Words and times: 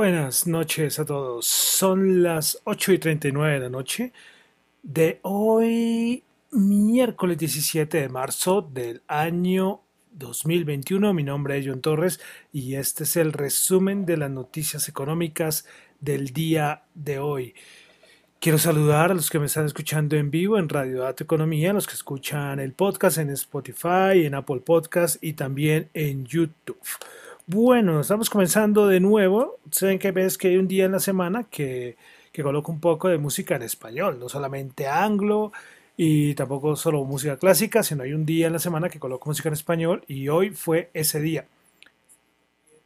Buenas 0.00 0.46
noches 0.46 1.00
a 1.00 1.04
todos. 1.04 1.44
Son 1.44 2.22
las 2.22 2.60
8 2.62 2.92
y 2.92 2.98
39 2.98 3.54
de 3.54 3.58
la 3.58 3.68
noche 3.68 4.12
de 4.80 5.18
hoy, 5.22 6.22
miércoles 6.52 7.36
17 7.36 8.02
de 8.02 8.08
marzo 8.08 8.62
del 8.62 9.02
año 9.08 9.80
2021. 10.12 11.12
Mi 11.14 11.24
nombre 11.24 11.58
es 11.58 11.66
John 11.66 11.80
Torres 11.80 12.20
y 12.52 12.76
este 12.76 13.02
es 13.02 13.16
el 13.16 13.32
resumen 13.32 14.06
de 14.06 14.18
las 14.18 14.30
noticias 14.30 14.88
económicas 14.88 15.66
del 15.98 16.28
día 16.28 16.84
de 16.94 17.18
hoy. 17.18 17.54
Quiero 18.38 18.58
saludar 18.58 19.10
a 19.10 19.14
los 19.14 19.30
que 19.30 19.40
me 19.40 19.46
están 19.46 19.66
escuchando 19.66 20.14
en 20.14 20.30
vivo 20.30 20.58
en 20.58 20.68
Radio 20.68 21.00
Dato 21.00 21.24
Economía, 21.24 21.72
a 21.72 21.74
los 21.74 21.88
que 21.88 21.94
escuchan 21.94 22.60
el 22.60 22.72
podcast 22.72 23.18
en 23.18 23.30
Spotify, 23.30 24.24
en 24.24 24.36
Apple 24.36 24.60
Podcast 24.60 25.16
y 25.24 25.32
también 25.32 25.90
en 25.92 26.24
YouTube. 26.24 26.78
Bueno, 27.50 28.00
estamos 28.02 28.28
comenzando 28.28 28.88
de 28.88 29.00
nuevo. 29.00 29.58
Saben 29.70 29.98
que 29.98 30.12
ves 30.12 30.36
que 30.36 30.48
hay 30.48 30.58
un 30.58 30.68
día 30.68 30.84
en 30.84 30.92
la 30.92 31.00
semana 31.00 31.44
que, 31.44 31.96
que 32.30 32.42
coloco 32.42 32.70
un 32.70 32.78
poco 32.78 33.08
de 33.08 33.16
música 33.16 33.56
en 33.56 33.62
español, 33.62 34.18
no 34.20 34.28
solamente 34.28 34.86
anglo 34.86 35.52
y 35.96 36.34
tampoco 36.34 36.76
solo 36.76 37.02
música 37.06 37.38
clásica, 37.38 37.82
sino 37.82 38.02
hay 38.02 38.12
un 38.12 38.26
día 38.26 38.48
en 38.48 38.52
la 38.52 38.58
semana 38.58 38.90
que 38.90 38.98
coloco 39.00 39.30
música 39.30 39.48
en 39.48 39.54
español 39.54 40.04
y 40.06 40.28
hoy 40.28 40.50
fue 40.50 40.90
ese 40.92 41.20
día. 41.20 41.46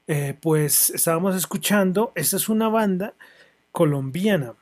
Eh, 0.06 0.36
pues 0.40 0.90
estábamos 0.90 1.34
escuchando, 1.34 2.12
esta 2.14 2.36
es 2.36 2.48
una 2.48 2.68
banda 2.68 3.14
colombiana 3.72 4.54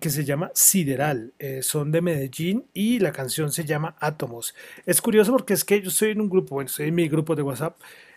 que 0.00 0.10
se 0.10 0.24
llama 0.24 0.50
Sideral, 0.54 1.32
eh, 1.38 1.62
son 1.62 1.92
de 1.92 2.00
Medellín 2.00 2.64
y 2.74 2.98
la 2.98 3.12
canción 3.12 3.52
se 3.52 3.64
llama 3.64 3.94
Átomos. 4.00 4.52
Es 4.84 5.00
curioso 5.00 5.30
porque 5.30 5.54
es 5.54 5.64
que 5.64 5.80
yo 5.80 5.90
estoy 5.90 6.10
en 6.10 6.22
un 6.22 6.28
grupo, 6.28 6.56
bueno, 6.56 6.66
estoy 6.66 6.88
en 6.88 6.96
mi 6.96 7.06
grupo 7.08 7.36
de 7.36 7.42
WhatsApp 7.42 7.76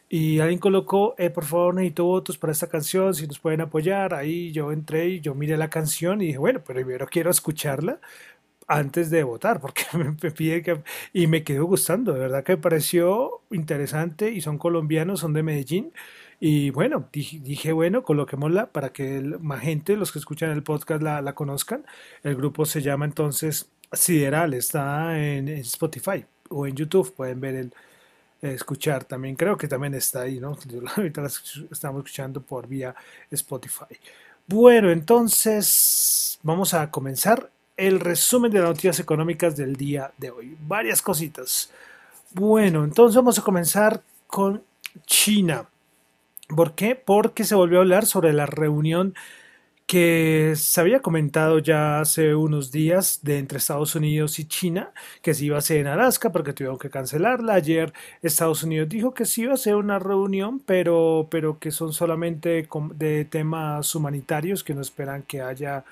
y 0.09 0.39
alguien 0.39 0.59
colocó, 0.59 1.15
eh, 1.17 1.29
por 1.29 1.45
favor 1.45 1.75
necesito 1.75 2.05
votos 2.05 2.37
para 2.37 2.53
esta 2.53 2.67
canción, 2.67 3.13
si 3.13 3.27
nos 3.27 3.39
pueden 3.39 3.61
apoyar. 3.61 4.13
Ahí 4.13 4.51
yo 4.53 4.71
entré 4.71 5.07
y 5.09 5.21
yo 5.21 5.35
miré 5.35 5.57
la 5.57 5.69
canción 5.69 6.21
y 6.21 6.27
dije, 6.27 6.37
bueno, 6.37 6.63
primero 6.63 7.07
quiero 7.07 7.29
escucharla 7.31 7.99
antes 8.67 9.09
de 9.09 9.23
votar, 9.23 9.59
porque 9.61 9.83
me 9.93 10.13
pide 10.31 10.61
que... 10.63 10.81
Y 11.13 11.27
me 11.27 11.43
quedó 11.43 11.65
gustando, 11.65 12.13
de 12.13 12.19
verdad 12.19 12.43
que 12.43 12.53
me 12.57 12.61
pareció 12.61 13.41
interesante 13.51 14.31
y 14.31 14.41
son 14.41 14.57
colombianos, 14.57 15.21
son 15.21 15.33
de 15.33 15.43
Medellín. 15.43 15.93
Y 16.39 16.69
bueno, 16.71 17.09
dije, 17.11 17.39
dije, 17.41 17.71
bueno, 17.71 18.03
coloquémosla 18.03 18.71
para 18.71 18.91
que 18.93 19.17
el- 19.17 19.39
más 19.39 19.61
gente, 19.61 19.95
los 19.97 20.11
que 20.11 20.19
escuchan 20.19 20.51
el 20.51 20.63
podcast, 20.63 21.01
la, 21.01 21.21
la 21.21 21.33
conozcan. 21.35 21.85
El 22.23 22.35
grupo 22.35 22.65
se 22.65 22.81
llama 22.81 23.05
entonces 23.05 23.71
Sideral, 23.91 24.53
está 24.53 25.17
en, 25.19 25.47
en 25.47 25.57
Spotify 25.59 26.25
o 26.49 26.67
en 26.67 26.75
YouTube, 26.75 27.13
pueden 27.15 27.39
ver 27.41 27.55
el, 27.55 27.73
escuchar 28.41 29.05
también, 29.05 29.35
creo 29.35 29.57
que 29.57 29.67
también 29.67 29.93
está 29.93 30.21
ahí, 30.21 30.39
¿no? 30.39 30.57
Ahorita 30.95 31.21
la 31.21 31.27
estamos 31.71 31.99
escuchando 31.99 32.41
por 32.41 32.67
vía 32.67 32.95
Spotify. 33.31 33.97
Bueno, 34.47 34.91
entonces 34.91 36.39
vamos 36.43 36.73
a 36.73 36.89
comenzar 36.89 37.49
el 37.75 37.99
resumen 37.99 38.51
de 38.51 38.59
las 38.59 38.69
noticias 38.69 38.99
económicas 38.99 39.55
del 39.55 39.75
día 39.75 40.11
de 40.17 40.31
hoy. 40.31 40.57
Varias 40.67 41.01
cositas. 41.01 41.69
Bueno, 42.31 42.83
entonces 42.83 43.15
vamos 43.15 43.37
a 43.37 43.43
comenzar 43.43 44.01
con 44.25 44.63
China. 45.05 45.67
¿Por 46.47 46.75
qué? 46.75 46.95
Porque 46.95 47.43
se 47.43 47.55
volvió 47.55 47.79
a 47.79 47.81
hablar 47.81 48.05
sobre 48.05 48.33
la 48.33 48.45
reunión 48.45 49.15
que 49.87 50.53
se 50.57 50.81
había 50.81 51.01
comentado 51.01 51.59
ya 51.59 52.01
hace 52.01 52.35
unos 52.35 52.71
días 52.71 53.21
de 53.23 53.39
entre 53.39 53.57
Estados 53.57 53.95
Unidos 53.95 54.37
y 54.39 54.45
China, 54.45 54.91
que 55.21 55.33
se 55.33 55.45
iba 55.45 55.55
a 55.55 55.59
hacer 55.59 55.77
en 55.77 55.87
Alaska, 55.87 56.31
porque 56.31 56.51
tuvieron 56.53 56.77
que 56.77 56.89
cancelarla. 56.89 57.53
Ayer 57.53 57.93
Estados 58.21 58.63
Unidos 58.63 58.89
dijo 58.89 59.13
que 59.13 59.25
sí 59.25 59.43
iba 59.43 59.53
a 59.53 59.57
ser 59.57 59.75
una 59.75 59.97
reunión, 59.97 60.59
pero, 60.59 61.27
pero 61.31 61.57
que 61.59 61.71
son 61.71 61.93
solamente 61.93 62.67
de 62.95 63.25
temas 63.25 63.95
humanitarios, 63.95 64.63
que 64.63 64.73
no 64.75 64.81
esperan 64.81 65.23
que 65.23 65.41
haya 65.41 65.85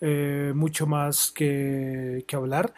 eh, 0.00 0.52
mucho 0.54 0.86
más 0.86 1.32
que, 1.32 2.24
que 2.28 2.36
hablar. 2.36 2.72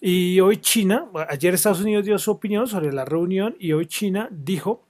Y 0.00 0.40
hoy 0.40 0.58
China, 0.58 1.06
ayer 1.28 1.54
Estados 1.54 1.82
Unidos 1.82 2.04
dio 2.04 2.18
su 2.18 2.32
opinión 2.32 2.66
sobre 2.66 2.92
la 2.92 3.04
reunión 3.04 3.56
y 3.60 3.72
hoy 3.72 3.86
China 3.86 4.28
dijo 4.32 4.82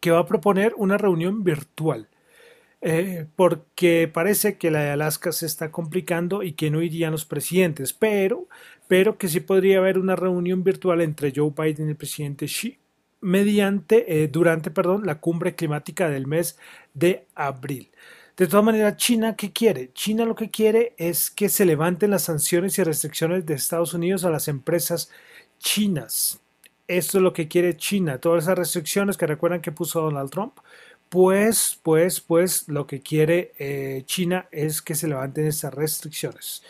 que 0.00 0.10
va 0.10 0.20
a 0.20 0.26
proponer 0.26 0.74
una 0.76 0.98
reunión 0.98 1.44
virtual. 1.44 2.08
Eh, 2.82 3.26
porque 3.36 4.10
parece 4.12 4.58
que 4.58 4.72
la 4.72 4.82
de 4.82 4.90
Alaska 4.90 5.30
se 5.30 5.46
está 5.46 5.70
complicando 5.70 6.42
y 6.42 6.52
que 6.52 6.70
no 6.70 6.82
irían 6.82 7.12
los 7.12 7.24
presidentes, 7.24 7.92
pero, 7.92 8.48
pero 8.88 9.18
que 9.18 9.28
sí 9.28 9.40
podría 9.40 9.78
haber 9.78 9.98
una 9.98 10.16
reunión 10.16 10.64
virtual 10.64 11.00
entre 11.00 11.32
Joe 11.34 11.52
Biden 11.56 11.86
y 11.86 11.90
el 11.90 11.96
presidente 11.96 12.46
Xi 12.46 12.78
mediante, 13.22 14.24
eh, 14.24 14.28
durante, 14.28 14.70
perdón, 14.70 15.06
la 15.06 15.20
cumbre 15.20 15.54
climática 15.54 16.10
del 16.10 16.26
mes 16.26 16.58
de 16.92 17.26
abril. 17.34 17.90
De 18.36 18.46
todas 18.46 18.64
maneras, 18.64 18.96
China, 18.96 19.36
¿qué 19.36 19.52
quiere? 19.52 19.92
China 19.92 20.24
lo 20.24 20.34
que 20.34 20.50
quiere 20.50 20.94
es 20.98 21.30
que 21.30 21.48
se 21.48 21.64
levanten 21.64 22.10
las 22.10 22.24
sanciones 22.24 22.78
y 22.78 22.82
restricciones 22.82 23.46
de 23.46 23.54
Estados 23.54 23.94
Unidos 23.94 24.24
a 24.24 24.30
las 24.30 24.48
empresas 24.48 25.10
chinas. 25.58 26.40
Esto 26.88 27.18
es 27.18 27.22
lo 27.22 27.32
que 27.32 27.46
quiere 27.46 27.76
China. 27.76 28.18
Todas 28.18 28.44
esas 28.44 28.58
restricciones 28.58 29.16
que 29.16 29.26
recuerdan 29.26 29.62
que 29.62 29.70
puso 29.70 30.00
Donald 30.00 30.30
Trump, 30.30 30.58
pues, 31.12 31.78
pues, 31.82 32.22
pues, 32.22 32.68
lo 32.68 32.86
que 32.86 33.02
quiere 33.02 33.52
eh, 33.58 34.02
China 34.06 34.48
es 34.50 34.80
que 34.80 34.94
se 34.94 35.08
levanten 35.08 35.46
estas 35.46 35.74
restricciones. 35.74 36.62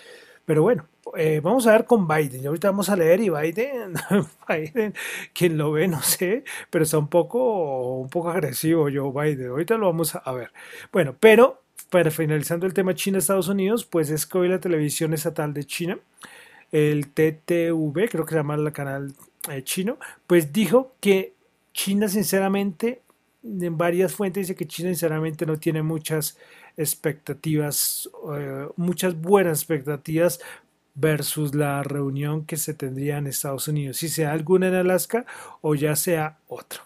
Pero 0.44 0.62
bueno, 0.62 0.88
eh, 1.16 1.38
vamos 1.40 1.68
a 1.68 1.72
ver 1.72 1.84
con 1.84 2.08
Biden. 2.08 2.44
Ahorita 2.48 2.72
vamos 2.72 2.88
a 2.88 2.96
leer 2.96 3.20
y 3.20 3.30
Biden, 3.30 3.94
Biden, 4.48 4.94
quien 5.32 5.56
lo 5.56 5.70
ve, 5.70 5.86
no 5.86 6.02
sé, 6.02 6.42
pero 6.70 6.82
está 6.82 6.98
un 6.98 7.06
poco, 7.06 8.00
un 8.00 8.08
poco 8.08 8.30
agresivo 8.30 8.88
Joe 8.92 9.12
Biden. 9.12 9.50
Ahorita 9.50 9.76
lo 9.76 9.86
vamos 9.86 10.16
a 10.16 10.32
ver. 10.32 10.50
Bueno, 10.92 11.14
pero 11.20 11.62
para 11.88 12.10
finalizando 12.10 12.66
el 12.66 12.74
tema 12.74 12.96
China-Estados 12.96 13.46
Unidos, 13.46 13.84
pues 13.84 14.10
es 14.10 14.26
que 14.26 14.38
hoy 14.38 14.48
la 14.48 14.58
televisión 14.58 15.14
estatal 15.14 15.54
de 15.54 15.64
China, 15.66 16.00
el 16.72 17.06
TTV, 17.12 18.08
creo 18.10 18.24
que 18.24 18.30
se 18.30 18.36
llama 18.38 18.56
el 18.56 18.72
canal 18.72 19.14
eh, 19.52 19.62
chino, 19.62 19.98
pues 20.26 20.52
dijo 20.52 20.96
que 20.98 21.32
China 21.72 22.08
sinceramente 22.08 23.01
en 23.42 23.76
varias 23.76 24.14
fuentes 24.14 24.48
dice 24.48 24.56
que 24.56 24.66
China 24.66 24.90
sinceramente 24.90 25.46
no 25.46 25.58
tiene 25.58 25.82
muchas 25.82 26.38
expectativas, 26.76 28.08
eh, 28.36 28.68
muchas 28.76 29.20
buenas 29.20 29.60
expectativas 29.60 30.40
versus 30.94 31.54
la 31.54 31.82
reunión 31.82 32.44
que 32.44 32.56
se 32.56 32.74
tendría 32.74 33.18
en 33.18 33.26
Estados 33.26 33.68
Unidos, 33.68 33.96
si 33.96 34.08
sea 34.08 34.32
alguna 34.32 34.68
en 34.68 34.74
Alaska 34.74 35.24
o 35.60 35.74
ya 35.74 35.96
sea 35.96 36.38
otra. 36.48 36.82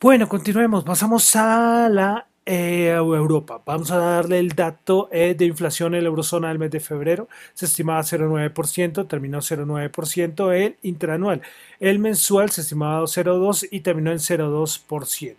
Bueno, 0.00 0.28
continuemos, 0.28 0.82
pasamos 0.82 1.36
a 1.36 1.88
la 1.88 2.26
eh, 2.46 2.88
Europa. 2.88 3.62
Vamos 3.64 3.90
a 3.90 3.98
darle 3.98 4.38
el 4.38 4.50
dato 4.50 5.08
eh, 5.12 5.34
de 5.36 5.44
inflación 5.44 5.94
en 5.94 6.02
la 6.02 6.08
eurozona 6.08 6.48
del 6.48 6.58
mes 6.58 6.70
de 6.70 6.80
febrero. 6.80 7.28
Se 7.54 7.66
estimaba 7.66 8.00
0,9%, 8.02 9.06
terminó 9.08 9.38
0,9% 9.38 10.52
el 10.52 10.76
interanual. 10.82 11.42
El 11.80 11.98
mensual 11.98 12.50
se 12.50 12.62
estimaba 12.62 13.02
0,2% 13.02 13.68
y 13.70 13.80
terminó 13.80 14.10
en 14.10 14.18
0,2%. 14.18 15.36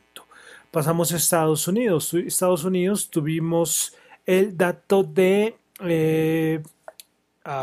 Pasamos 0.72 1.12
a 1.14 1.18
Estados 1.18 1.68
Unidos. 1.68 2.14
Estados 2.14 2.64
Unidos 2.64 3.10
tuvimos 3.10 3.96
el 4.26 4.58
dato 4.58 5.04
de 5.04 5.56
eh, 5.82 6.64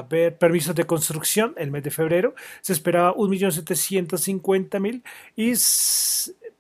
ver, 0.09 0.37
permisos 0.37 0.75
de 0.75 0.85
construcción 0.85 1.55
el 1.57 1.71
mes 1.71 1.83
de 1.83 1.91
febrero. 1.91 2.35
Se 2.61 2.73
esperaba 2.73 3.15
1.750.000 3.15 5.03
y 5.37 5.55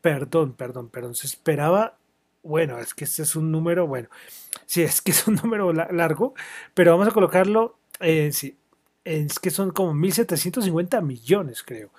perdón, 0.00 0.55
perdón, 0.55 0.88
perdón, 0.88 1.15
se 1.15 1.27
esperaba, 1.27 1.97
bueno, 2.42 2.78
es 2.78 2.94
que 2.94 3.04
este 3.04 3.22
es 3.22 3.37
un 3.37 3.50
número, 3.50 3.87
bueno, 3.87 4.08
sí, 4.66 4.82
es 4.82 5.00
que 5.00 5.12
es 5.12 5.26
un 5.26 5.34
número 5.42 5.72
largo, 5.72 6.34
pero 6.75 6.92
vamos 6.92 7.08
a 7.08 7.12
colocarlo, 7.12 7.78
eh, 8.00 8.31
sí, 8.32 8.56
es 9.04 9.38
que 9.38 9.50
son 9.50 9.70
como 9.70 9.92
1.750 9.94 11.02
millones, 11.02 11.62
creo, 11.62 11.90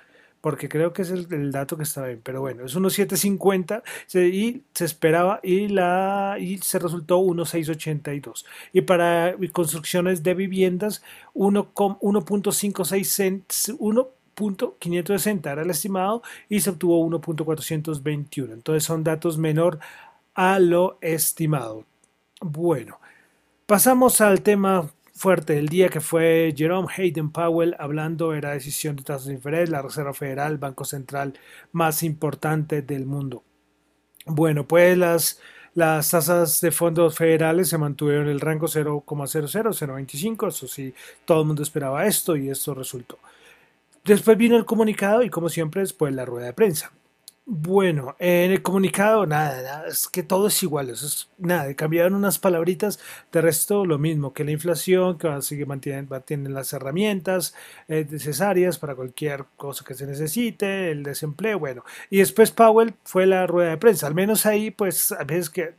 porque 0.41 0.69
creo 0.69 0.93
que 0.93 1.03
es 1.03 1.11
el, 1.11 1.51
dato 1.51 1.77
que 1.77 1.83
está 1.83 2.05
bien, 2.05 2.21
pero 2.23 2.41
bueno, 2.41 2.65
es 2.65 2.75
1.750 2.75 3.83
y 4.31 4.63
se 4.73 4.85
esperaba 4.85 5.39
y, 5.43 5.67
la, 5.67 6.37
y 6.39 6.57
se 6.59 6.79
resultó 6.79 7.19
1.682. 7.19 8.45
Y 8.73 8.81
para 8.81 9.35
construcciones 9.51 10.23
de 10.23 10.33
viviendas, 10.33 11.03
1.56 11.35 13.03
cents, 13.03 13.75
1 13.77 14.09
.560 14.35 15.51
era 15.51 15.61
el 15.61 15.69
estimado 15.69 16.21
y 16.49 16.61
se 16.61 16.71
obtuvo 16.71 17.05
1.421. 17.07 18.53
Entonces 18.53 18.83
son 18.83 19.03
datos 19.03 19.37
menor 19.37 19.79
a 20.33 20.59
lo 20.59 20.97
estimado. 21.01 21.85
Bueno, 22.41 22.99
pasamos 23.65 24.21
al 24.21 24.41
tema 24.41 24.89
fuerte 25.13 25.53
del 25.53 25.69
día 25.69 25.89
que 25.89 26.01
fue 26.01 26.53
Jerome 26.57 26.87
Hayden 26.95 27.31
Powell 27.31 27.75
hablando 27.77 28.31
de 28.31 28.41
la 28.41 28.51
decisión 28.51 28.95
de 28.95 29.03
tasas 29.03 29.27
de 29.27 29.33
interés, 29.33 29.69
la 29.69 29.81
Reserva 29.81 30.13
Federal, 30.13 30.57
banco 30.57 30.83
central 30.83 31.33
más 31.71 32.01
importante 32.03 32.81
del 32.81 33.05
mundo. 33.05 33.43
Bueno, 34.25 34.67
pues 34.67 34.97
las, 34.97 35.39
las 35.75 36.09
tasas 36.09 36.61
de 36.61 36.71
fondos 36.71 37.15
federales 37.15 37.69
se 37.69 37.77
mantuvieron 37.77 38.25
en 38.25 38.31
el 38.31 38.39
rango 38.39 38.67
0,00, 38.67 39.03
0,25, 39.05 40.47
eso 40.47 40.67
sí, 40.67 40.93
todo 41.25 41.41
el 41.41 41.47
mundo 41.47 41.63
esperaba 41.63 42.05
esto 42.05 42.35
y 42.35 42.49
esto 42.49 42.73
resultó. 42.73 43.19
Después 44.03 44.37
vino 44.37 44.57
el 44.57 44.65
comunicado 44.65 45.21
y 45.21 45.29
como 45.29 45.49
siempre 45.49 45.81
después 45.81 46.13
la 46.13 46.25
rueda 46.25 46.47
de 46.47 46.53
prensa. 46.53 46.91
Bueno, 47.45 48.15
en 48.19 48.51
el 48.51 48.61
comunicado 48.61 49.25
nada, 49.25 49.85
es 49.87 50.07
que 50.07 50.21
todo 50.21 50.47
es 50.47 50.61
igual, 50.63 50.89
es 50.89 51.27
nada, 51.39 51.73
cambiaron 51.75 52.13
unas 52.13 52.37
palabritas, 52.37 52.99
de 53.31 53.41
resto 53.41 53.83
lo 53.83 53.97
mismo, 53.97 54.31
que 54.31 54.43
la 54.45 54.51
inflación, 54.51 55.17
que 55.17 55.27
así 55.27 55.65
mantienen, 55.65 56.07
mantienen 56.07 56.53
las 56.53 56.71
herramientas 56.71 57.55
eh, 57.87 58.05
necesarias 58.09 58.77
para 58.77 58.95
cualquier 58.95 59.45
cosa 59.57 59.83
que 59.83 59.95
se 59.95 60.05
necesite, 60.05 60.91
el 60.91 61.01
desempleo, 61.03 61.57
bueno, 61.59 61.83
y 62.11 62.19
después 62.19 62.51
Powell 62.51 62.93
fue 63.03 63.25
la 63.25 63.47
rueda 63.47 63.71
de 63.71 63.77
prensa, 63.77 64.07
al 64.07 64.15
menos 64.15 64.45
ahí 64.45 64.69
pues 64.71 65.11
a 65.11 65.23
veces 65.23 65.49
que 65.49 65.73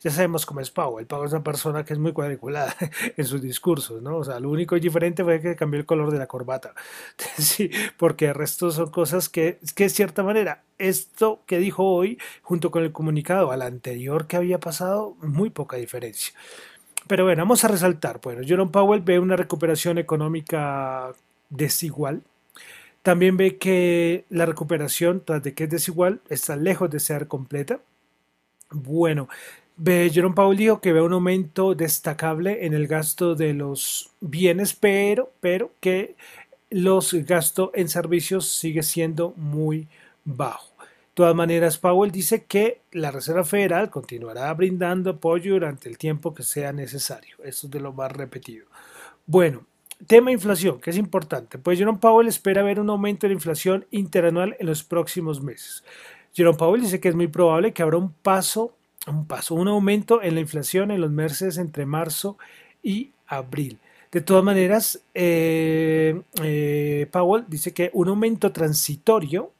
ya 0.00 0.10
sabemos 0.10 0.46
cómo 0.46 0.60
es 0.60 0.70
Powell. 0.70 1.06
Powell 1.06 1.26
es 1.26 1.32
una 1.32 1.42
persona 1.42 1.84
que 1.84 1.92
es 1.92 1.98
muy 1.98 2.12
cuadriculada 2.12 2.74
en 3.16 3.24
sus 3.24 3.42
discursos, 3.42 4.02
¿no? 4.02 4.16
O 4.16 4.24
sea, 4.24 4.40
lo 4.40 4.50
único 4.50 4.74
diferente 4.76 5.24
fue 5.24 5.40
que 5.40 5.56
cambió 5.56 5.80
el 5.80 5.86
color 5.86 6.10
de 6.10 6.18
la 6.18 6.26
corbata. 6.26 6.74
Sí, 7.38 7.70
porque 7.96 8.26
el 8.26 8.34
resto 8.34 8.70
son 8.70 8.90
cosas 8.90 9.28
que, 9.28 9.58
que 9.74 9.84
de 9.84 9.90
cierta 9.90 10.22
manera, 10.22 10.62
esto 10.78 11.42
que 11.46 11.58
dijo 11.58 11.84
hoy, 11.84 12.18
junto 12.42 12.70
con 12.70 12.82
el 12.82 12.92
comunicado 12.92 13.50
al 13.50 13.62
anterior 13.62 14.26
que 14.26 14.36
había 14.36 14.60
pasado, 14.60 15.16
muy 15.22 15.50
poca 15.50 15.76
diferencia. 15.76 16.34
Pero 17.06 17.24
bueno, 17.24 17.42
vamos 17.42 17.64
a 17.64 17.68
resaltar. 17.68 18.20
Bueno, 18.22 18.42
Jerome 18.44 18.70
Powell 18.70 19.00
ve 19.00 19.18
una 19.18 19.36
recuperación 19.36 19.98
económica 19.98 21.12
desigual. 21.48 22.22
También 23.02 23.36
ve 23.36 23.56
que 23.56 24.26
la 24.28 24.46
recuperación, 24.46 25.22
tras 25.24 25.42
de 25.42 25.54
que 25.54 25.64
es 25.64 25.70
desigual, 25.70 26.20
está 26.28 26.56
lejos 26.56 26.90
de 26.90 27.00
ser 27.00 27.28
completa. 27.28 27.80
Bueno, 28.70 29.28
Jerome 29.82 30.34
Powell 30.34 30.58
dijo 30.58 30.80
que 30.80 30.92
ve 30.92 31.00
un 31.00 31.12
aumento 31.12 31.74
destacable 31.74 32.66
en 32.66 32.74
el 32.74 32.86
gasto 32.86 33.34
de 33.34 33.54
los 33.54 34.10
bienes, 34.20 34.74
pero, 34.74 35.32
pero 35.40 35.72
que 35.80 36.16
los 36.68 37.14
gastos 37.14 37.70
en 37.74 37.88
servicios 37.88 38.48
sigue 38.48 38.82
siendo 38.82 39.32
muy 39.36 39.88
bajo. 40.24 40.70
De 40.78 41.14
todas 41.14 41.34
maneras, 41.34 41.78
Powell 41.78 42.12
dice 42.12 42.44
que 42.44 42.82
la 42.92 43.10
Reserva 43.10 43.44
Federal 43.44 43.90
continuará 43.90 44.52
brindando 44.54 45.10
apoyo 45.10 45.54
durante 45.54 45.88
el 45.88 45.98
tiempo 45.98 46.34
que 46.34 46.42
sea 46.42 46.72
necesario. 46.72 47.36
Eso 47.42 47.66
es 47.66 47.70
de 47.70 47.80
lo 47.80 47.92
más 47.92 48.12
repetido. 48.12 48.66
Bueno, 49.26 49.66
tema 50.06 50.30
inflación, 50.30 50.80
que 50.80 50.90
es 50.90 50.96
importante. 50.96 51.58
Pues 51.58 51.78
Jerome 51.78 51.98
Powell 51.98 52.28
espera 52.28 52.62
ver 52.62 52.80
un 52.80 52.90
aumento 52.90 53.26
de 53.26 53.30
la 53.30 53.34
inflación 53.34 53.86
interanual 53.90 54.56
en 54.58 54.66
los 54.66 54.84
próximos 54.84 55.42
meses. 55.42 55.84
Jerome 56.32 56.58
Powell 56.58 56.82
dice 56.82 57.00
que 57.00 57.08
es 57.08 57.14
muy 57.14 57.26
probable 57.26 57.72
que 57.72 57.82
habrá 57.82 57.96
un 57.96 58.12
paso, 58.12 58.76
un 59.06 59.26
paso, 59.26 59.54
un 59.54 59.68
aumento 59.68 60.22
en 60.22 60.34
la 60.34 60.40
inflación 60.40 60.90
en 60.90 61.00
los 61.00 61.10
meses 61.10 61.58
entre 61.58 61.86
marzo 61.86 62.36
y 62.82 63.12
abril. 63.26 63.78
De 64.12 64.20
todas 64.20 64.42
maneras, 64.42 65.02
eh, 65.14 66.20
eh, 66.42 67.06
Powell 67.12 67.44
dice 67.48 67.72
que 67.72 67.90
un 67.94 68.08
aumento 68.08 68.50
transitorio 68.52 69.52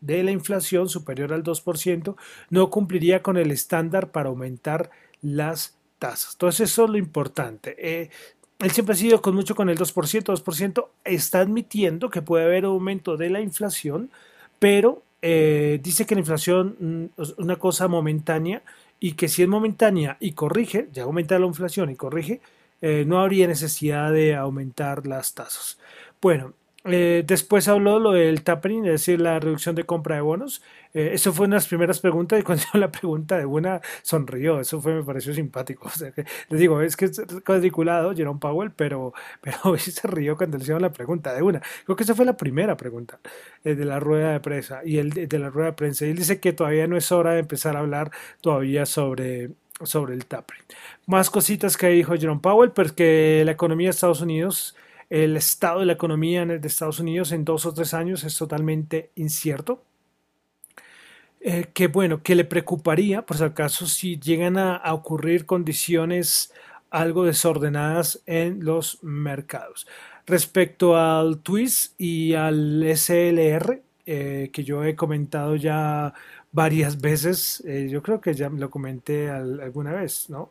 de 0.00 0.22
la 0.22 0.30
inflación 0.30 0.88
superior 0.88 1.32
al 1.32 1.42
2% 1.42 2.14
no 2.50 2.70
cumpliría 2.70 3.22
con 3.22 3.36
el 3.36 3.50
estándar 3.50 4.10
para 4.10 4.28
aumentar 4.28 4.90
las 5.22 5.76
tasas. 5.98 6.34
Entonces 6.34 6.70
eso 6.70 6.84
es 6.84 6.90
lo 6.90 6.98
importante. 6.98 7.74
Eh, 7.78 8.10
él 8.58 8.70
siempre 8.70 8.92
ha 8.92 8.96
sido 8.96 9.20
con 9.20 9.34
mucho 9.34 9.54
con 9.54 9.68
el 9.68 9.78
2%, 9.78 10.22
2%, 10.22 10.88
está 11.04 11.40
admitiendo 11.40 12.10
que 12.10 12.22
puede 12.22 12.44
haber 12.44 12.66
aumento 12.66 13.16
de 13.16 13.30
la 13.30 13.40
inflación, 13.40 14.10
pero 14.58 15.02
dice 15.22 16.04
que 16.04 16.14
la 16.14 16.20
inflación 16.20 16.76
mm, 16.78 17.22
es 17.22 17.30
una 17.38 17.56
cosa 17.56 17.88
momentánea 17.88 18.62
y 19.04 19.12
que 19.12 19.28
si 19.28 19.42
es 19.42 19.48
momentánea 19.48 20.16
y 20.18 20.32
corrige, 20.32 20.88
ya 20.90 21.02
aumenta 21.02 21.38
la 21.38 21.44
inflación 21.44 21.90
y 21.90 21.94
corrige, 21.94 22.40
eh, 22.80 23.04
no 23.06 23.20
habría 23.20 23.46
necesidad 23.46 24.10
de 24.10 24.34
aumentar 24.34 25.06
las 25.06 25.34
tasas. 25.34 25.78
Bueno, 26.22 26.54
eh, 26.86 27.24
después 27.26 27.66
habló 27.68 27.98
lo 27.98 28.12
del 28.12 28.42
tapering, 28.42 28.84
es 28.84 28.92
decir, 28.92 29.18
la 29.18 29.40
reducción 29.40 29.74
de 29.74 29.84
compra 29.84 30.16
de 30.16 30.20
bonos. 30.20 30.62
Eh, 30.92 31.10
eso 31.14 31.32
fue 31.32 31.46
una 31.46 31.54
de 31.54 31.60
las 31.60 31.66
primeras 31.66 31.98
preguntas 32.00 32.38
y 32.38 32.42
cuando 32.42 32.62
hizo 32.68 32.78
la 32.78 32.92
pregunta 32.92 33.38
de 33.38 33.46
buena 33.46 33.80
sonrió. 34.02 34.60
Eso 34.60 34.80
fue, 34.80 34.94
me 34.94 35.02
pareció 35.02 35.32
simpático. 35.32 35.90
les 36.50 36.60
digo, 36.60 36.82
es 36.82 36.96
que 36.96 37.06
es 37.06 37.22
cuadriculado 37.44 38.14
Jerome 38.14 38.38
Powell, 38.38 38.70
pero, 38.70 39.14
pero 39.40 39.78
se 39.78 40.06
rió 40.08 40.36
cuando 40.36 40.58
le 40.58 40.62
hicieron 40.62 40.82
la 40.82 40.92
pregunta 40.92 41.32
de 41.32 41.42
una. 41.42 41.62
Creo 41.84 41.96
que 41.96 42.02
esa 42.02 42.14
fue 42.14 42.26
la 42.26 42.36
primera 42.36 42.76
pregunta 42.76 43.18
eh, 43.64 43.74
de 43.74 43.84
la 43.86 43.98
rueda 43.98 44.32
de 44.32 44.40
prensa 44.40 44.82
y 44.84 44.98
el 44.98 45.10
de 45.10 45.38
la 45.38 45.48
rueda 45.48 45.68
de 45.68 45.74
prensa. 45.74 46.04
Y 46.04 46.10
él 46.10 46.16
dice 46.18 46.38
que 46.38 46.52
todavía 46.52 46.86
no 46.86 46.96
es 46.98 47.10
hora 47.12 47.32
de 47.32 47.40
empezar 47.40 47.76
a 47.76 47.80
hablar 47.80 48.10
todavía 48.42 48.84
sobre 48.84 49.50
sobre 49.82 50.14
el 50.14 50.26
tapering. 50.26 50.64
Más 51.06 51.30
cositas 51.30 51.76
que 51.76 51.88
dijo 51.88 52.14
Jerome 52.14 52.40
Powell, 52.40 52.70
porque 52.70 53.42
la 53.44 53.52
economía 53.52 53.88
de 53.88 53.90
Estados 53.90 54.20
Unidos 54.20 54.76
el 55.10 55.36
estado 55.36 55.80
de 55.80 55.86
la 55.86 55.92
economía 55.94 56.44
de 56.44 56.66
Estados 56.66 57.00
Unidos 57.00 57.32
en 57.32 57.44
dos 57.44 57.66
o 57.66 57.74
tres 57.74 57.94
años 57.94 58.24
es 58.24 58.36
totalmente 58.36 59.10
incierto. 59.14 59.82
Eh, 61.46 61.66
que 61.74 61.88
bueno, 61.88 62.22
que 62.22 62.34
le 62.34 62.46
preocuparía, 62.46 63.20
por 63.20 63.36
si 63.36 63.44
acaso, 63.44 63.86
si 63.86 64.18
llegan 64.18 64.56
a, 64.56 64.80
ocurrir 64.94 65.44
condiciones 65.44 66.54
algo 66.90 67.24
desordenadas 67.24 68.22
en 68.24 68.64
los 68.64 69.02
mercados. 69.02 69.86
Respecto 70.26 70.96
al 70.96 71.40
TWIS 71.40 71.96
y 71.98 72.32
al 72.32 72.82
SLR, 72.82 73.82
eh, 74.06 74.50
que 74.54 74.64
yo 74.64 74.84
he 74.84 74.96
comentado 74.96 75.54
ya 75.56 76.14
varias 76.50 76.98
veces, 77.00 77.62
eh, 77.66 77.88
yo 77.90 78.02
creo 78.02 78.22
que 78.22 78.32
ya 78.32 78.48
lo 78.48 78.70
comenté 78.70 79.28
alguna 79.28 79.92
vez, 79.92 80.30
¿no? 80.30 80.50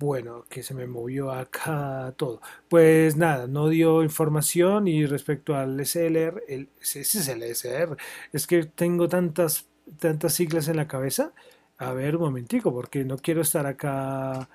Bueno, 0.00 0.46
que 0.48 0.62
se 0.62 0.72
me 0.74 0.86
movió 0.86 1.30
acá 1.30 2.14
todo. 2.16 2.40
Pues 2.70 3.16
nada, 3.16 3.46
no 3.46 3.68
dio 3.68 4.02
información 4.02 4.88
y 4.88 5.04
respecto 5.04 5.54
al 5.54 5.78
SLR, 5.80 6.42
el, 6.48 6.68
ese 6.80 7.00
es 7.02 7.28
el 7.28 7.42
SLR. 7.42 7.96
Es 8.32 8.46
que 8.46 8.64
tengo 8.64 9.08
tantas, 9.08 9.66
tantas 9.98 10.32
siglas 10.34 10.68
en 10.68 10.76
la 10.76 10.88
cabeza. 10.88 11.34
A 11.76 11.92
ver, 11.92 12.16
un 12.16 12.22
momentico, 12.22 12.72
porque 12.72 13.04
no 13.04 13.18
quiero 13.18 13.42
estar 13.42 13.66
acá. 13.66 14.48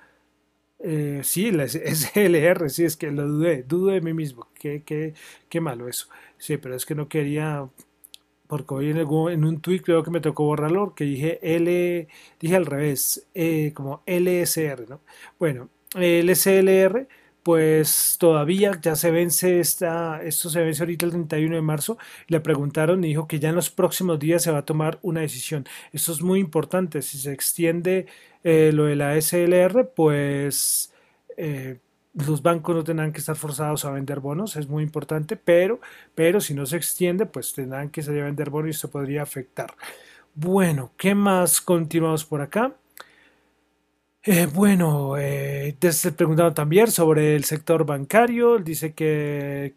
Eh, 0.80 1.20
sí, 1.24 1.48
el 1.48 1.60
SLR, 1.68 2.70
sí, 2.70 2.84
es 2.84 2.96
que 2.96 3.10
lo 3.12 3.26
dudé, 3.28 3.62
dudo 3.64 3.92
de 3.92 4.00
mí 4.00 4.14
mismo. 4.14 4.48
Qué, 4.54 4.82
qué, 4.84 5.14
qué 5.48 5.60
malo 5.60 5.88
eso. 5.88 6.08
Sí, 6.38 6.56
pero 6.58 6.74
es 6.76 6.86
que 6.86 6.94
no 6.96 7.08
quería 7.08 7.68
porque 8.48 8.74
hoy 8.74 8.90
en, 8.90 8.98
algún- 8.98 9.32
en 9.32 9.44
un 9.44 9.60
tweet 9.60 9.80
creo 9.82 10.02
que 10.02 10.10
me 10.10 10.20
tocó 10.20 10.44
borrarlo, 10.44 10.94
que 10.94 11.04
dije 11.04 11.38
L, 11.42 12.08
dije 12.40 12.56
al 12.56 12.66
revés, 12.66 13.26
eh, 13.34 13.72
como 13.74 14.02
LSR, 14.06 14.86
¿no? 14.88 15.00
Bueno, 15.38 15.68
el 15.94 16.28
SLR, 16.30 17.08
pues 17.42 18.16
todavía 18.18 18.72
ya 18.82 18.96
se 18.96 19.10
vence 19.10 19.60
esta, 19.60 20.20
esto 20.22 20.50
se 20.50 20.60
vence 20.62 20.82
ahorita 20.82 21.06
el 21.06 21.12
31 21.12 21.54
de 21.56 21.62
marzo. 21.62 21.96
Le 22.28 22.40
preguntaron 22.40 23.04
y 23.04 23.08
dijo 23.08 23.28
que 23.28 23.38
ya 23.38 23.50
en 23.50 23.54
los 23.56 23.70
próximos 23.70 24.18
días 24.18 24.42
se 24.42 24.50
va 24.50 24.58
a 24.58 24.64
tomar 24.64 24.98
una 25.02 25.20
decisión. 25.20 25.64
Esto 25.92 26.12
es 26.12 26.22
muy 26.22 26.40
importante. 26.40 27.02
Si 27.02 27.18
se 27.18 27.32
extiende 27.32 28.06
eh, 28.44 28.70
lo 28.72 28.84
de 28.86 28.96
la 28.96 29.16
SLR, 29.16 29.84
pues 29.94 30.92
eh, 31.36 31.78
los 32.26 32.42
bancos 32.42 32.74
no 32.74 32.84
tendrán 32.84 33.12
que 33.12 33.18
estar 33.18 33.36
forzados 33.36 33.84
a 33.84 33.90
vender 33.90 34.20
bonos, 34.20 34.56
es 34.56 34.68
muy 34.68 34.82
importante, 34.82 35.36
pero, 35.36 35.80
pero 36.14 36.40
si 36.40 36.54
no 36.54 36.66
se 36.66 36.76
extiende, 36.76 37.26
pues 37.26 37.52
tendrán 37.52 37.90
que 37.90 38.02
salir 38.02 38.22
a 38.22 38.26
vender 38.26 38.50
bonos 38.50 38.68
y 38.68 38.70
esto 38.70 38.90
podría 38.90 39.22
afectar. 39.22 39.74
Bueno, 40.34 40.92
¿qué 40.96 41.14
más 41.14 41.60
continuamos 41.60 42.24
por 42.24 42.40
acá? 42.40 42.74
Eh, 44.28 44.46
bueno, 44.52 45.16
eh, 45.16 45.76
te 45.78 45.92
preguntaron 46.12 46.52
también 46.52 46.90
sobre 46.90 47.36
el 47.36 47.44
sector 47.44 47.86
bancario. 47.86 48.58
Dice 48.58 48.92
que, 48.92 49.72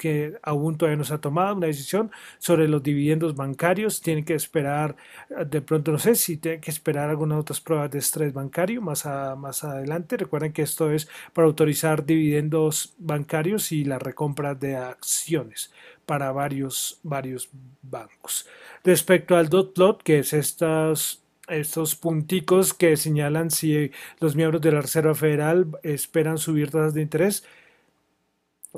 que 0.00 0.34
aún 0.42 0.76
todavía 0.76 0.96
no 0.98 1.04
se 1.04 1.14
ha 1.14 1.18
tomado 1.18 1.54
una 1.56 1.66
decisión 1.66 2.10
sobre 2.38 2.68
los 2.68 2.82
dividendos 2.82 3.34
bancarios. 3.34 4.00
Tiene 4.00 4.24
que 4.24 4.34
esperar, 4.34 4.96
eh, 5.30 5.44
de 5.44 5.60
pronto 5.62 5.92
no 5.92 5.98
sé 5.98 6.14
si 6.14 6.36
tiene 6.36 6.60
que 6.60 6.70
esperar 6.70 7.10
algunas 7.10 7.38
otras 7.40 7.60
pruebas 7.60 7.90
de 7.90 7.98
estrés 7.98 8.32
bancario 8.32 8.80
más, 8.82 9.06
a- 9.06 9.36
más 9.36 9.64
adelante. 9.64 10.16
Recuerden 10.16 10.52
que 10.52 10.62
esto 10.62 10.90
es 10.90 11.08
para 11.32 11.46
autorizar 11.46 12.04
dividendos 12.04 12.94
bancarios 12.98 13.72
y 13.72 13.84
la 13.84 13.98
recompra 13.98 14.54
de 14.54 14.76
acciones 14.76 15.72
para 16.06 16.32
varios, 16.32 16.98
varios 17.02 17.48
bancos. 17.82 18.46
Respecto 18.84 19.36
al 19.36 19.48
dot 19.48 19.74
plot, 19.74 20.02
que 20.02 20.18
es 20.20 20.32
estas 20.32 21.22
estos 21.48 21.96
punticos 21.96 22.72
que 22.74 22.96
señalan 22.96 23.50
si 23.50 23.90
los 24.20 24.36
miembros 24.36 24.62
de 24.62 24.70
la 24.70 24.82
Reserva 24.82 25.16
Federal 25.16 25.66
esperan 25.82 26.38
subir 26.38 26.70
tasas 26.70 26.94
de 26.94 27.02
interés. 27.02 27.44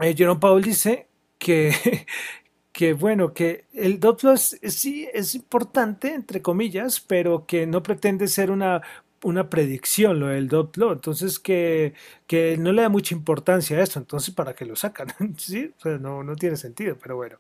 Eh, 0.01 0.15
Jerome 0.17 0.41
Powell 0.41 0.63
dice 0.65 1.09
que, 1.39 1.73
que 2.73 2.93
bueno, 2.95 3.33
que 3.35 3.67
el 3.75 4.01
es- 4.35 4.59
sí 4.69 5.09
es 5.13 5.35
importante, 5.35 6.15
entre 6.15 6.43
comillas, 6.43 7.01
pero 7.01 7.47
que 7.47 7.67
no 7.67 7.83
pretende 7.83 8.29
ser 8.29 8.51
una, 8.51 8.81
una 9.23 9.49
predicción 9.51 10.19
lo 10.21 10.29
del 10.29 10.49
dot 10.49 10.73
plot. 10.73 10.95
Entonces 10.95 11.39
que, 11.39 11.95
que 12.27 12.57
no 12.59 12.73
le 12.73 12.83
da 12.83 12.89
mucha 12.89 13.15
importancia 13.15 13.79
a 13.79 13.83
esto. 13.83 13.99
Entonces, 13.99 14.35
¿para 14.35 14.55
qué 14.55 14.65
lo 14.67 14.77
sacan? 14.77 15.09
¿Sí? 15.39 15.73
O 15.79 15.81
sea, 15.81 15.99
no, 15.99 16.23
no 16.25 16.37
tiene 16.37 16.57
sentido, 16.57 16.97
pero 17.01 17.17
bueno. 17.17 17.39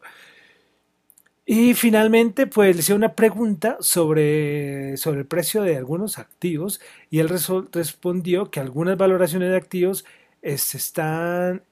Y 1.44 1.74
finalmente, 1.74 2.46
pues 2.46 2.74
le 2.76 2.80
hice 2.80 2.94
una 2.94 3.14
pregunta 3.16 3.76
sobre, 3.80 4.96
sobre 4.96 5.20
el 5.20 5.26
precio 5.26 5.62
de 5.62 5.76
algunos 5.76 6.18
activos 6.18 6.80
y 7.10 7.18
él 7.18 7.28
respondió 7.72 8.50
que 8.50 8.60
algunas 8.60 8.96
valoraciones 8.96 9.50
de 9.50 9.56
activos 9.56 10.04
se 10.56 10.76
están 10.78 11.64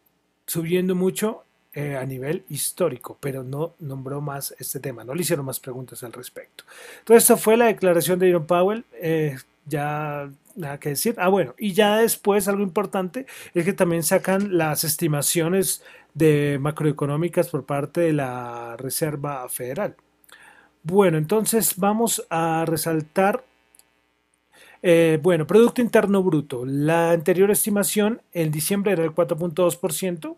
subiendo 0.50 0.97
mucho 0.97 1.45
eh, 1.75 1.97
a 1.97 2.04
nivel 2.04 2.45
histórico, 2.49 3.16
pero 3.21 3.45
no 3.45 3.76
nombró 3.78 4.21
más 4.21 4.52
este 4.59 4.80
tema, 4.80 5.04
no 5.04 5.14
le 5.14 5.23
hicieron 5.23 5.47
más 5.47 5.61
preguntas 5.61 6.02
al 6.02 6.12
respecto. 6.12 6.64
Entonces, 6.99 7.23
esto 7.23 7.37
fue 7.37 7.57
la 7.57 7.66
declaración 7.66 8.19
de 8.19 8.26
Jerome 8.26 8.47
Powell. 8.47 8.85
eh, 8.95 9.37
ya 9.66 10.28
nada 10.57 10.80
que 10.80 10.88
decir. 10.88 11.14
Ah, 11.19 11.28
bueno, 11.28 11.54
y 11.57 11.73
ya 11.73 11.99
después 11.99 12.49
algo 12.49 12.64
importante 12.64 13.26
es 13.54 13.64
que 13.64 13.73
también 13.73 14.02
sacan 14.02 14.59
las 14.59 14.83
estimaciones 14.83 15.85
de 16.14 16.59
macroeconómicas 16.61 17.49
por 17.49 17.64
parte 17.64 18.00
de 18.00 18.12
la 18.12 18.76
Reserva 18.76 19.49
Federal. 19.49 19.95
Bueno, 20.83 21.16
entonces 21.16 21.75
vamos 21.76 22.26
a 22.28 22.64
resaltar, 22.66 23.45
eh, 24.82 25.18
bueno, 25.22 25.46
Producto 25.46 25.82
Interno 25.82 26.22
Bruto. 26.22 26.64
La 26.64 27.10
anterior 27.10 27.50
estimación 27.50 28.22
en 28.32 28.50
diciembre 28.50 28.92
era 28.92 29.04
el 29.04 29.10
4.2% 29.10 30.37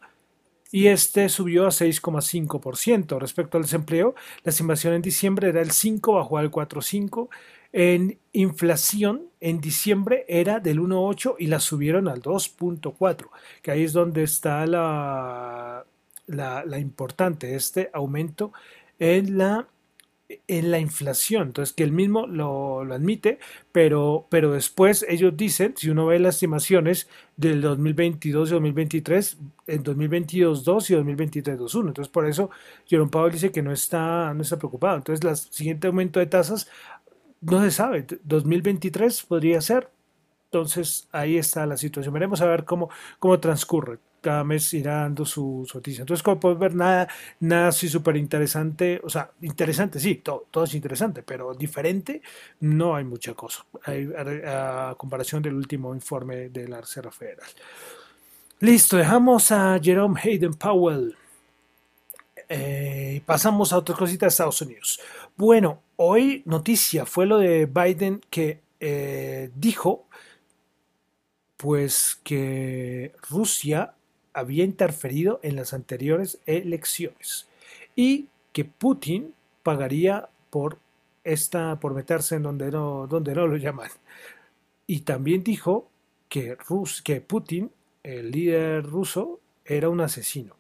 y 0.72 0.86
este 0.88 1.28
subió 1.28 1.66
a 1.66 1.70
6,5%. 1.70 3.18
Respecto 3.20 3.58
al 3.58 3.64
desempleo, 3.64 4.14
la 4.42 4.50
estimación 4.50 4.94
en 4.94 5.02
diciembre 5.02 5.50
era 5.50 5.60
el 5.60 5.70
5, 5.70 6.14
bajó 6.14 6.38
al 6.38 6.50
4,5. 6.50 7.28
En 7.74 8.18
inflación, 8.32 9.28
en 9.40 9.60
diciembre 9.60 10.24
era 10.28 10.60
del 10.60 10.80
1,8 10.80 11.36
y 11.38 11.46
la 11.46 11.60
subieron 11.60 12.08
al 12.08 12.20
2,4, 12.22 13.28
que 13.62 13.70
ahí 13.70 13.84
es 13.84 13.92
donde 13.94 14.24
está 14.24 14.66
la, 14.66 15.86
la, 16.26 16.64
la 16.66 16.78
importante, 16.78 17.54
este 17.54 17.90
aumento 17.94 18.52
en 18.98 19.38
la 19.38 19.68
en 20.48 20.70
la 20.70 20.78
inflación, 20.78 21.48
entonces 21.48 21.74
que 21.74 21.84
él 21.84 21.92
mismo 21.92 22.26
lo, 22.26 22.84
lo 22.84 22.94
admite, 22.94 23.38
pero, 23.72 24.26
pero 24.30 24.52
después 24.52 25.04
ellos 25.08 25.36
dicen, 25.36 25.74
si 25.76 25.90
uno 25.90 26.06
ve 26.06 26.18
las 26.18 26.36
estimaciones 26.36 27.08
del 27.36 27.60
2022 27.60 28.48
y 28.48 28.52
2023, 28.52 29.38
en 29.66 29.82
2022 29.82 30.64
2 30.64 30.90
y 30.90 30.94
2023 30.94 31.58
2 31.58 31.74
1, 31.74 31.88
entonces 31.88 32.12
por 32.12 32.26
eso 32.26 32.50
Jerome 32.86 33.10
Powell 33.10 33.32
dice 33.32 33.52
que 33.52 33.62
no 33.62 33.72
está, 33.72 34.32
no 34.34 34.42
está 34.42 34.56
preocupado, 34.58 34.96
entonces 34.96 35.28
el 35.28 35.36
siguiente 35.52 35.86
aumento 35.86 36.20
de 36.20 36.26
tasas 36.26 36.68
no 37.40 37.62
se 37.62 37.70
sabe, 37.70 38.06
2023 38.24 39.22
podría 39.24 39.60
ser, 39.60 39.88
entonces 40.46 41.08
ahí 41.12 41.36
está 41.38 41.66
la 41.66 41.76
situación, 41.76 42.14
veremos 42.14 42.40
a 42.40 42.46
ver 42.46 42.64
cómo, 42.64 42.90
cómo 43.18 43.40
transcurre 43.40 43.98
cada 44.22 44.44
mes 44.44 44.72
irá 44.72 45.00
dando 45.00 45.26
su, 45.26 45.66
su 45.68 45.78
noticia. 45.78 46.02
Entonces, 46.02 46.22
como 46.22 46.40
puedes 46.40 46.58
ver, 46.58 46.74
nada, 46.74 47.08
nada 47.40 47.68
así 47.68 47.88
súper 47.88 48.16
interesante, 48.16 49.00
o 49.04 49.10
sea, 49.10 49.30
interesante, 49.42 50.00
sí, 50.00 50.16
todo, 50.16 50.46
todo 50.50 50.64
es 50.64 50.74
interesante, 50.74 51.22
pero 51.22 51.52
diferente, 51.52 52.22
no 52.60 52.96
hay 52.96 53.04
mucha 53.04 53.34
cosa, 53.34 53.66
hay, 53.84 54.08
a, 54.46 54.94
comparación 54.96 55.42
del 55.42 55.54
último 55.54 55.94
informe 55.94 56.48
de 56.48 56.68
la 56.68 56.80
Reserva 56.80 57.10
Federal. 57.10 57.50
Listo, 58.60 58.96
dejamos 58.96 59.50
a 59.50 59.78
Jerome 59.82 60.18
Hayden 60.22 60.54
Powell. 60.54 61.16
Eh, 62.48 63.20
pasamos 63.26 63.72
a 63.72 63.78
otra 63.78 63.96
cosita 63.96 64.26
de 64.26 64.28
Estados 64.28 64.62
Unidos. 64.62 65.00
Bueno, 65.36 65.82
hoy 65.96 66.42
noticia 66.46 67.04
fue 67.06 67.26
lo 67.26 67.38
de 67.38 67.66
Biden 67.66 68.20
que 68.30 68.60
eh, 68.78 69.50
dijo 69.56 70.06
pues 71.56 72.18
que 72.24 73.14
Rusia 73.30 73.94
había 74.34 74.64
interferido 74.64 75.40
en 75.42 75.56
las 75.56 75.72
anteriores 75.72 76.40
elecciones 76.46 77.48
y 77.94 78.28
que 78.52 78.64
Putin 78.64 79.34
pagaría 79.62 80.28
por 80.50 80.78
esta 81.24 81.78
por 81.78 81.94
meterse 81.94 82.36
en 82.36 82.42
donde 82.42 82.70
no 82.70 83.06
donde 83.06 83.34
no 83.34 83.46
lo 83.46 83.56
llaman. 83.56 83.90
Y 84.86 85.00
también 85.00 85.44
dijo 85.44 85.88
que 86.28 86.56
Rus, 86.56 87.02
que 87.02 87.20
Putin 87.20 87.70
el 88.02 88.30
líder 88.30 88.84
ruso 88.84 89.40
era 89.64 89.88
un 89.88 90.00
asesino. 90.00 90.56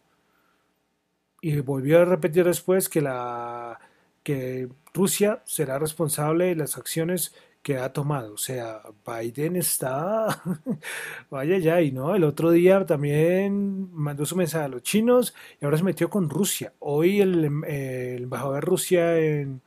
Y 1.40 1.58
volvió 1.60 2.00
a 2.00 2.04
repetir 2.04 2.44
después 2.44 2.88
que 2.88 3.00
la 3.00 3.80
que 4.22 4.68
Rusia 4.94 5.42
será 5.44 5.78
responsable 5.78 6.46
de 6.46 6.56
las 6.56 6.76
acciones 6.78 7.34
que 7.62 7.78
ha 7.78 7.92
tomado. 7.92 8.34
O 8.34 8.38
sea, 8.38 8.82
Biden 9.06 9.56
está, 9.56 10.42
vaya 11.30 11.58
ya, 11.58 11.80
y 11.80 11.92
no, 11.92 12.14
el 12.14 12.24
otro 12.24 12.50
día 12.50 12.84
también 12.84 13.88
mandó 13.94 14.26
su 14.26 14.36
mensaje 14.36 14.64
a 14.64 14.68
los 14.68 14.82
chinos 14.82 15.34
y 15.60 15.64
ahora 15.64 15.78
se 15.78 15.84
metió 15.84 16.10
con 16.10 16.28
Rusia. 16.28 16.72
Hoy 16.80 17.20
el, 17.20 17.44
el 17.64 18.22
embajador 18.24 18.56
de 18.56 18.60
Rusia 18.60 19.18
en, 19.18 19.60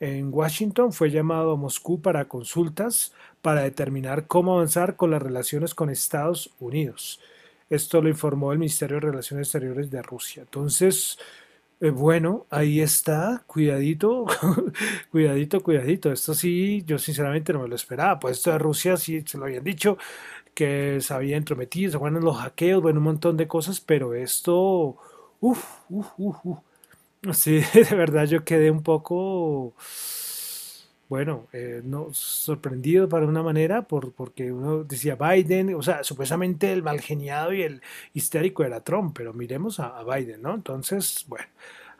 Washington 0.00 0.92
fue 0.92 1.10
llamado 1.10 1.52
a 1.52 1.56
Moscú 1.56 2.00
para 2.00 2.28
consultas 2.28 3.12
para 3.42 3.62
determinar 3.62 4.28
cómo 4.28 4.54
avanzar 4.54 4.94
con 4.94 5.10
las 5.10 5.20
relaciones 5.20 5.74
con 5.74 5.90
Estados 5.90 6.54
Unidos. 6.60 7.20
Esto 7.68 8.00
lo 8.00 8.08
informó 8.08 8.52
el 8.52 8.60
Ministerio 8.60 8.96
de 8.96 9.10
Relaciones 9.10 9.48
Exteriores 9.48 9.90
de 9.90 10.00
Rusia. 10.02 10.42
Entonces, 10.42 11.18
eh, 11.80 11.90
bueno, 11.90 12.46
ahí 12.50 12.80
está, 12.80 13.44
cuidadito, 13.46 14.26
cuidadito, 15.10 15.60
cuidadito. 15.62 16.12
Esto 16.12 16.34
sí, 16.34 16.82
yo 16.86 16.98
sinceramente 16.98 17.52
no 17.52 17.60
me 17.62 17.68
lo 17.68 17.76
esperaba. 17.76 18.18
Pues 18.18 18.38
esto 18.38 18.50
de 18.52 18.58
Rusia 18.58 18.96
sí 18.96 19.22
se 19.26 19.38
lo 19.38 19.44
habían 19.44 19.64
dicho, 19.64 19.96
que 20.54 21.00
se 21.02 21.14
había 21.14 21.36
entrometido, 21.36 21.90
se 21.92 21.96
acuerdan 21.98 22.24
los 22.24 22.38
hackeos, 22.38 22.82
bueno, 22.82 23.00
un 23.00 23.04
montón 23.06 23.36
de 23.36 23.48
cosas, 23.48 23.80
pero 23.80 24.14
esto, 24.14 24.96
uff, 25.40 25.64
uff, 25.90 26.08
uff, 26.18 26.36
uf. 26.44 26.58
Sí, 27.34 27.60
de 27.74 27.96
verdad 27.96 28.26
yo 28.26 28.44
quedé 28.44 28.70
un 28.70 28.82
poco, 28.82 29.74
bueno, 31.08 31.48
eh, 31.52 31.80
no, 31.84 32.08
sorprendido 32.12 33.08
para 33.08 33.26
una 33.26 33.42
manera, 33.42 33.82
por, 33.82 34.12
porque 34.12 34.52
uno 34.52 34.84
decía 34.84 35.16
Biden, 35.16 35.74
o 35.74 35.82
sea, 35.82 36.04
supuestamente 36.04 36.70
el 36.72 36.82
mal 36.82 37.00
geniado 37.00 37.52
y 37.54 37.62
el 37.62 37.82
histérico 38.12 38.62
era 38.64 38.82
Trump, 38.82 39.16
pero 39.16 39.32
miremos 39.32 39.80
a, 39.80 40.02
Biden, 40.04 40.42
¿no? 40.42 40.54
Entonces, 40.54 41.24
bueno. 41.28 41.46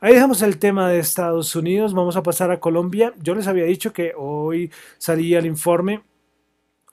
Ahí 0.01 0.15
dejamos 0.15 0.43
el 0.43 0.59
tema 0.59 0.89
de 0.89 1.01
Estados 1.01 1.57
Unidos, 1.57 1.93
vamos 1.93 2.17
a 2.17 2.23
pasar 2.23 2.53
a 2.53 2.61
Colombia. 2.61 3.15
Yo 3.21 3.35
les 3.35 3.49
había 3.49 3.65
dicho 3.65 3.93
que 3.93 4.13
hoy 4.17 4.71
salía 4.99 5.41
el 5.41 5.47
informe 5.47 6.03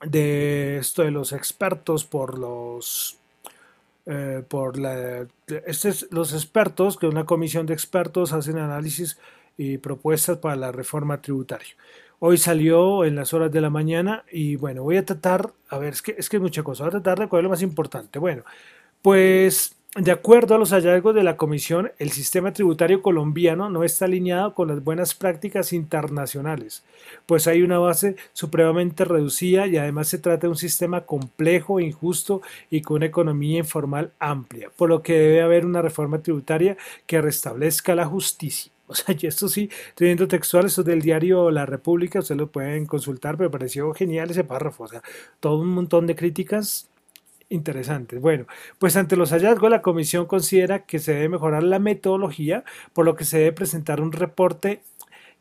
de 0.04 0.78
esto 0.78 1.02
de 1.02 1.10
los 1.12 1.32
expertos 1.32 2.04
por 2.04 2.38
los 2.38 3.18
eh, 4.06 4.42
por 4.48 4.78
la 4.78 5.26
este 5.66 5.88
es, 5.88 6.08
los 6.10 6.32
expertos 6.32 6.96
que 6.96 7.06
una 7.06 7.24
comisión 7.26 7.66
de 7.66 7.74
expertos 7.74 8.32
hacen 8.32 8.58
análisis 8.58 9.18
y 9.56 9.78
propuestas 9.78 10.38
para 10.38 10.56
la 10.56 10.72
reforma 10.72 11.20
tributaria. 11.20 11.74
Hoy 12.18 12.38
salió 12.38 13.04
en 13.04 13.14
las 13.14 13.34
horas 13.34 13.52
de 13.52 13.60
la 13.60 13.68
mañana 13.70 14.24
y 14.32 14.56
bueno, 14.56 14.82
voy 14.82 14.96
a 14.96 15.04
tratar, 15.04 15.52
a 15.68 15.78
ver, 15.78 15.92
es 15.92 16.02
que 16.02 16.14
es, 16.16 16.28
que 16.30 16.36
es 16.36 16.42
mucha 16.42 16.62
cosa, 16.62 16.84
voy 16.84 16.88
a 16.88 16.92
tratar 16.92 17.18
de 17.18 17.28
cuál 17.28 17.44
lo 17.44 17.50
más 17.50 17.62
importante. 17.62 18.18
Bueno, 18.18 18.42
pues 19.02 19.76
de 19.96 20.12
acuerdo 20.12 20.54
a 20.54 20.58
los 20.58 20.72
hallazgos 20.72 21.14
de 21.14 21.22
la 21.22 21.36
Comisión, 21.36 21.92
el 21.98 22.10
sistema 22.10 22.52
tributario 22.52 23.02
colombiano 23.02 23.70
no 23.70 23.84
está 23.84 24.06
alineado 24.06 24.54
con 24.54 24.68
las 24.68 24.84
buenas 24.84 25.14
prácticas 25.14 25.72
internacionales, 25.72 26.84
pues 27.26 27.46
hay 27.46 27.62
una 27.62 27.78
base 27.78 28.16
supremamente 28.32 29.04
reducida 29.04 29.66
y 29.66 29.76
además 29.76 30.08
se 30.08 30.18
trata 30.18 30.42
de 30.46 30.50
un 30.50 30.56
sistema 30.56 31.02
complejo, 31.02 31.80
injusto 31.80 32.42
y 32.70 32.82
con 32.82 32.96
una 32.96 33.06
economía 33.06 33.58
informal 33.58 34.12
amplia, 34.18 34.70
por 34.76 34.88
lo 34.88 35.02
que 35.02 35.14
debe 35.14 35.42
haber 35.42 35.64
una 35.66 35.82
reforma 35.82 36.22
tributaria 36.22 36.76
que 37.06 37.20
restablezca 37.22 37.94
la 37.94 38.06
justicia. 38.06 38.75
O 38.88 38.94
sea, 38.94 39.16
y 39.18 39.26
esto 39.26 39.48
sí, 39.48 39.68
teniendo 39.94 40.28
textual, 40.28 40.66
esto 40.66 40.82
es 40.82 40.86
del 40.86 41.02
diario 41.02 41.50
La 41.50 41.66
República, 41.66 42.20
ustedes 42.20 42.38
lo 42.38 42.50
pueden 42.50 42.86
consultar, 42.86 43.36
pero 43.36 43.50
pareció 43.50 43.92
genial 43.94 44.30
ese 44.30 44.44
párrafo, 44.44 44.84
o 44.84 44.88
sea, 44.88 45.02
todo 45.40 45.58
un 45.58 45.68
montón 45.68 46.06
de 46.06 46.14
críticas 46.14 46.88
interesantes. 47.48 48.20
Bueno, 48.20 48.46
pues 48.78 48.96
ante 48.96 49.16
los 49.16 49.30
hallazgos 49.30 49.70
la 49.70 49.82
comisión 49.82 50.26
considera 50.26 50.84
que 50.86 50.98
se 50.98 51.14
debe 51.14 51.28
mejorar 51.30 51.62
la 51.62 51.78
metodología, 51.78 52.64
por 52.92 53.04
lo 53.04 53.16
que 53.16 53.24
se 53.24 53.38
debe 53.38 53.52
presentar 53.52 54.00
un 54.00 54.12
reporte 54.12 54.82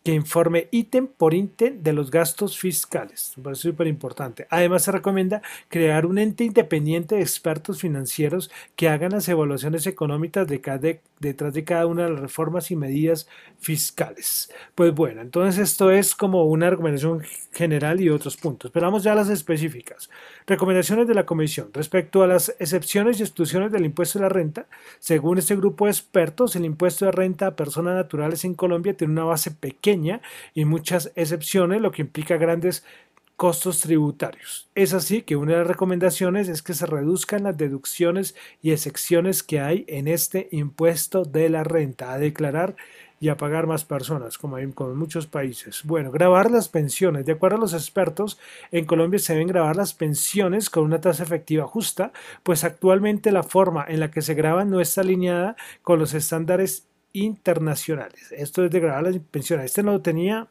que 0.06 0.14
informe 0.14 0.68
ítem 0.70 1.08
por 1.08 1.34
ítem 1.34 1.82
de 1.82 1.92
los 1.92 2.12
gastos 2.12 2.60
fiscales. 2.60 3.34
Me 3.38 3.44
parece 3.46 3.64
súper 3.64 3.88
importante. 3.88 4.46
Además, 4.52 4.84
se 4.84 4.92
recomienda 4.92 5.42
crear 5.68 6.06
un 6.06 6.20
ente 6.20 6.44
independiente 6.44 7.16
de 7.16 7.22
expertos 7.22 7.82
financieros 7.82 8.52
que 8.76 8.88
hagan 8.88 9.14
las 9.14 9.28
evaluaciones 9.28 9.88
económicas 9.88 10.48
de 10.48 10.62
cada, 10.62 10.92
detrás 11.20 11.56
de 11.56 11.64
cada 11.64 11.88
una 11.88 12.04
de 12.04 12.12
las 12.12 12.20
reformas 12.20 12.70
y 12.70 12.76
medidas 12.76 13.28
fiscales. 13.60 14.52
Pues 14.76 14.94
bueno, 14.94 15.22
entonces 15.22 15.72
esto 15.72 15.90
es 15.90 16.14
como 16.14 16.44
una 16.46 16.70
recomendación 16.70 17.24
general 17.52 18.00
y 18.00 18.10
otros 18.10 18.38
puntos. 18.38 18.70
Pero 18.70 18.86
vamos 18.86 19.02
ya 19.02 19.14
a 19.14 19.16
las 19.16 19.30
específicas. 19.30 20.12
Recomendaciones 20.46 21.08
de 21.08 21.16
la 21.16 21.26
Comisión. 21.26 21.72
Respecto 21.74 22.22
a 22.22 22.28
las 22.28 22.56
excepciones 22.60 23.20
y 23.20 23.24
exclusiones 23.24 23.72
del 23.72 23.86
impuesto 23.86 24.20
de 24.20 24.24
la 24.24 24.30
renta, 24.30 24.68
según 25.00 25.40
este 25.40 25.56
grupo 25.56 25.86
de 25.86 25.92
expertos, 25.94 26.56
el 26.56 26.66
impuesto 26.66 27.06
de 27.06 27.12
renta 27.12 27.48
a 27.48 27.56
personas 27.56 27.96
naturales 27.96 28.46
en 28.46 28.54
Colombia 28.54 28.96
tiene 28.96 29.14
una 29.14 29.24
base 29.24 29.50
pequeña 29.50 29.95
y 30.54 30.66
muchas 30.66 31.12
excepciones, 31.16 31.82
lo 31.82 31.92
que 31.92 32.04
implica 32.04 32.38
grandes 32.38 32.84
costos 33.36 33.82
tributarios. 33.82 34.70
Es 34.76 34.94
así 34.94 35.22
que 35.22 35.36
una 35.36 35.54
de 35.54 35.58
las 35.60 35.68
recomendaciones 35.68 36.48
es 36.48 36.62
que 36.62 36.74
se 36.74 36.86
reduzcan 36.86 37.44
las 37.44 37.58
deducciones 37.58 38.36
y 38.62 38.72
excepciones 38.72 39.44
que 39.44 39.60
hay 39.60 39.86
en 39.88 40.08
este 40.08 40.48
impuesto 40.52 41.26
de 41.26 41.50
la 41.50 41.64
renta 41.64 42.14
a 42.14 42.18
declarar 42.18 42.76
y 43.20 43.30
a 43.30 43.38
pagar 43.38 43.66
más 43.66 43.86
personas, 43.86 44.38
como 44.38 44.58
hay 44.58 44.64
en 44.64 44.74
muchos 44.98 45.26
países. 45.26 45.82
Bueno, 45.84 46.12
grabar 46.12 46.52
las 46.52 46.70
pensiones. 46.70 47.26
De 47.26 47.32
acuerdo 47.32 47.58
a 47.58 47.62
los 47.62 47.74
expertos, 47.74 48.38
en 48.72 48.86
Colombia 48.86 49.20
se 49.20 49.34
deben 49.34 49.48
grabar 49.48 49.76
las 49.76 49.94
pensiones 49.94 50.70
con 50.70 50.84
una 50.84 51.02
tasa 51.02 51.24
efectiva 51.24 51.66
justa, 51.66 52.12
pues 52.44 52.64
actualmente 52.64 53.32
la 53.32 53.44
forma 53.44 53.86
en 53.88 54.00
la 54.00 54.12
que 54.12 54.22
se 54.22 54.34
graban 54.34 54.70
no 54.70 54.82
está 54.82 55.02
alineada 55.02 55.56
con 55.82 56.00
los 56.00 56.14
estándares 56.14 56.88
internacionales. 57.16 58.32
Esto 58.32 58.66
es 58.66 58.72
de 58.72 58.80
grabar 58.80 59.04
las 59.04 59.18
pensiones. 59.20 59.68
Este 59.68 59.84
no 59.84 59.94
lo 59.94 60.02
tenía 60.02 60.48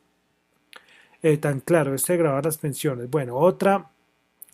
eh, 1.23 1.37
tan 1.37 1.61
claro, 1.61 1.95
este 1.95 2.15
de 2.15 2.19
grabar 2.19 2.45
las 2.45 2.59
pensiones. 2.59 3.11
Bueno, 3.11 3.37
otra 3.37 3.91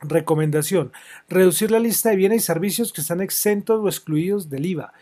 recomendación, 0.03 0.93
reducir 1.29 1.71
la 1.71 1.79
lista 1.79 2.11
de 2.11 2.17
bienes 2.17 2.43
y 2.43 2.47
servicios 2.47 2.93
que 2.93 3.01
están 3.01 3.21
exentos 3.21 3.81
o 3.81 3.89
excluidos 3.89 4.49
del 4.49 4.67
IVA. 4.67 4.93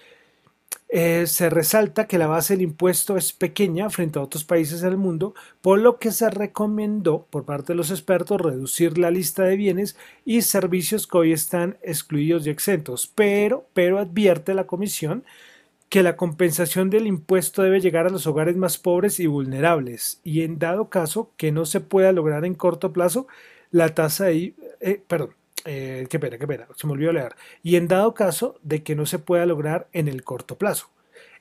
Eh, 0.90 1.26
se 1.26 1.50
resalta 1.50 2.06
que 2.06 2.16
la 2.16 2.26
base 2.26 2.54
del 2.54 2.62
impuesto 2.62 3.18
es 3.18 3.34
pequeña 3.34 3.90
frente 3.90 4.18
a 4.18 4.22
otros 4.22 4.44
países 4.44 4.80
del 4.80 4.96
mundo, 4.96 5.34
por 5.60 5.78
lo 5.78 5.98
que 5.98 6.10
se 6.10 6.30
recomendó 6.30 7.26
por 7.28 7.44
parte 7.44 7.74
de 7.74 7.76
los 7.76 7.90
expertos 7.90 8.40
reducir 8.40 8.96
la 8.96 9.10
lista 9.10 9.42
de 9.42 9.56
bienes 9.56 9.96
y 10.24 10.40
servicios 10.40 11.06
que 11.06 11.18
hoy 11.18 11.32
están 11.32 11.76
excluidos 11.82 12.46
y 12.46 12.50
exentos. 12.50 13.12
Pero, 13.14 13.66
pero 13.74 13.98
advierte 13.98 14.54
la 14.54 14.66
Comisión 14.66 15.24
que 15.88 16.02
la 16.02 16.16
compensación 16.16 16.90
del 16.90 17.06
impuesto 17.06 17.62
debe 17.62 17.80
llegar 17.80 18.06
a 18.06 18.10
los 18.10 18.26
hogares 18.26 18.56
más 18.56 18.78
pobres 18.78 19.20
y 19.20 19.26
vulnerables, 19.26 20.20
y 20.24 20.42
en 20.42 20.58
dado 20.58 20.90
caso 20.90 21.32
que 21.36 21.52
no 21.52 21.64
se 21.66 21.80
pueda 21.80 22.12
lograr 22.12 22.44
en 22.44 22.54
corto 22.54 22.92
plazo, 22.92 23.26
la 23.70 23.94
tasa 23.94 24.26
de, 24.26 24.54
eh, 24.80 25.02
perdón, 25.06 25.34
eh, 25.64 26.06
qué 26.08 26.18
pena, 26.18 26.38
qué 26.38 26.46
pena, 26.46 26.66
se 26.76 26.86
me 26.86 26.92
olvidó 26.94 27.12
leer. 27.12 27.34
Y 27.62 27.76
en 27.76 27.88
dado 27.88 28.14
caso 28.14 28.58
de 28.62 28.82
que 28.82 28.94
no 28.94 29.06
se 29.06 29.18
pueda 29.18 29.46
lograr 29.46 29.88
en 29.92 30.08
el 30.08 30.24
corto 30.24 30.56
plazo. 30.56 30.90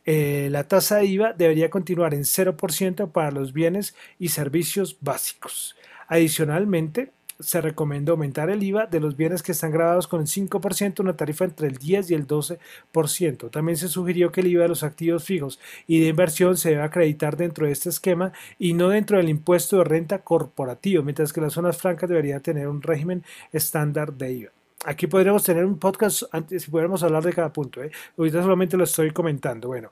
Eh, 0.05 0.47
la 0.51 0.65
tasa 0.67 0.97
de 0.97 1.05
IVA 1.05 1.33
debería 1.33 1.69
continuar 1.69 2.13
en 2.13 2.23
0% 2.23 3.11
para 3.11 3.31
los 3.31 3.51
bienes 3.53 3.95
y 4.19 4.29
servicios 4.29 4.97
básicos. 5.01 5.75
Adicionalmente, 6.07 7.11
se 7.39 7.61
recomienda 7.61 8.11
aumentar 8.11 8.49
el 8.49 8.63
IVA 8.63 8.85
de 8.87 8.99
los 8.99 9.15
bienes 9.15 9.43
que 9.43 9.51
están 9.51 9.71
grabados 9.71 10.07
con 10.07 10.21
el 10.21 10.27
5%, 10.27 10.99
una 10.99 11.15
tarifa 11.15 11.45
entre 11.45 11.67
el 11.67 11.77
10 11.77 12.11
y 12.11 12.13
el 12.13 12.27
12%. 12.27 13.51
También 13.51 13.77
se 13.77 13.87
sugirió 13.87 14.31
que 14.31 14.41
el 14.41 14.47
IVA 14.47 14.63
de 14.63 14.69
los 14.69 14.83
activos 14.83 15.23
fijos 15.23 15.59
y 15.87 15.99
de 15.99 16.07
inversión 16.07 16.57
se 16.57 16.71
debe 16.71 16.83
acreditar 16.83 17.37
dentro 17.37 17.65
de 17.65 17.71
este 17.71 17.89
esquema 17.89 18.31
y 18.57 18.73
no 18.73 18.89
dentro 18.89 19.17
del 19.17 19.29
impuesto 19.29 19.77
de 19.77 19.83
renta 19.83 20.19
corporativo, 20.19 21.03
mientras 21.03 21.33
que 21.33 21.41
las 21.41 21.53
zonas 21.53 21.77
francas 21.77 22.09
deberían 22.09 22.41
tener 22.41 22.67
un 22.67 22.81
régimen 22.81 23.23
estándar 23.51 24.13
de 24.13 24.31
IVA. 24.31 24.51
Aquí 24.85 25.07
podríamos 25.07 25.43
tener 25.43 25.65
un 25.65 25.79
podcast 25.79 26.23
antes 26.31 26.63
si 26.63 26.71
pudiéramos 26.71 27.01
hablar 27.01 27.23
de 27.23 27.33
cada 27.33 27.51
punto. 27.51 27.81
¿eh? 27.81 27.91
Ahorita 28.15 28.41
solamente 28.43 28.77
lo 28.77 28.83
estoy 28.83 29.11
comentando. 29.11 29.67
Bueno, 29.67 29.89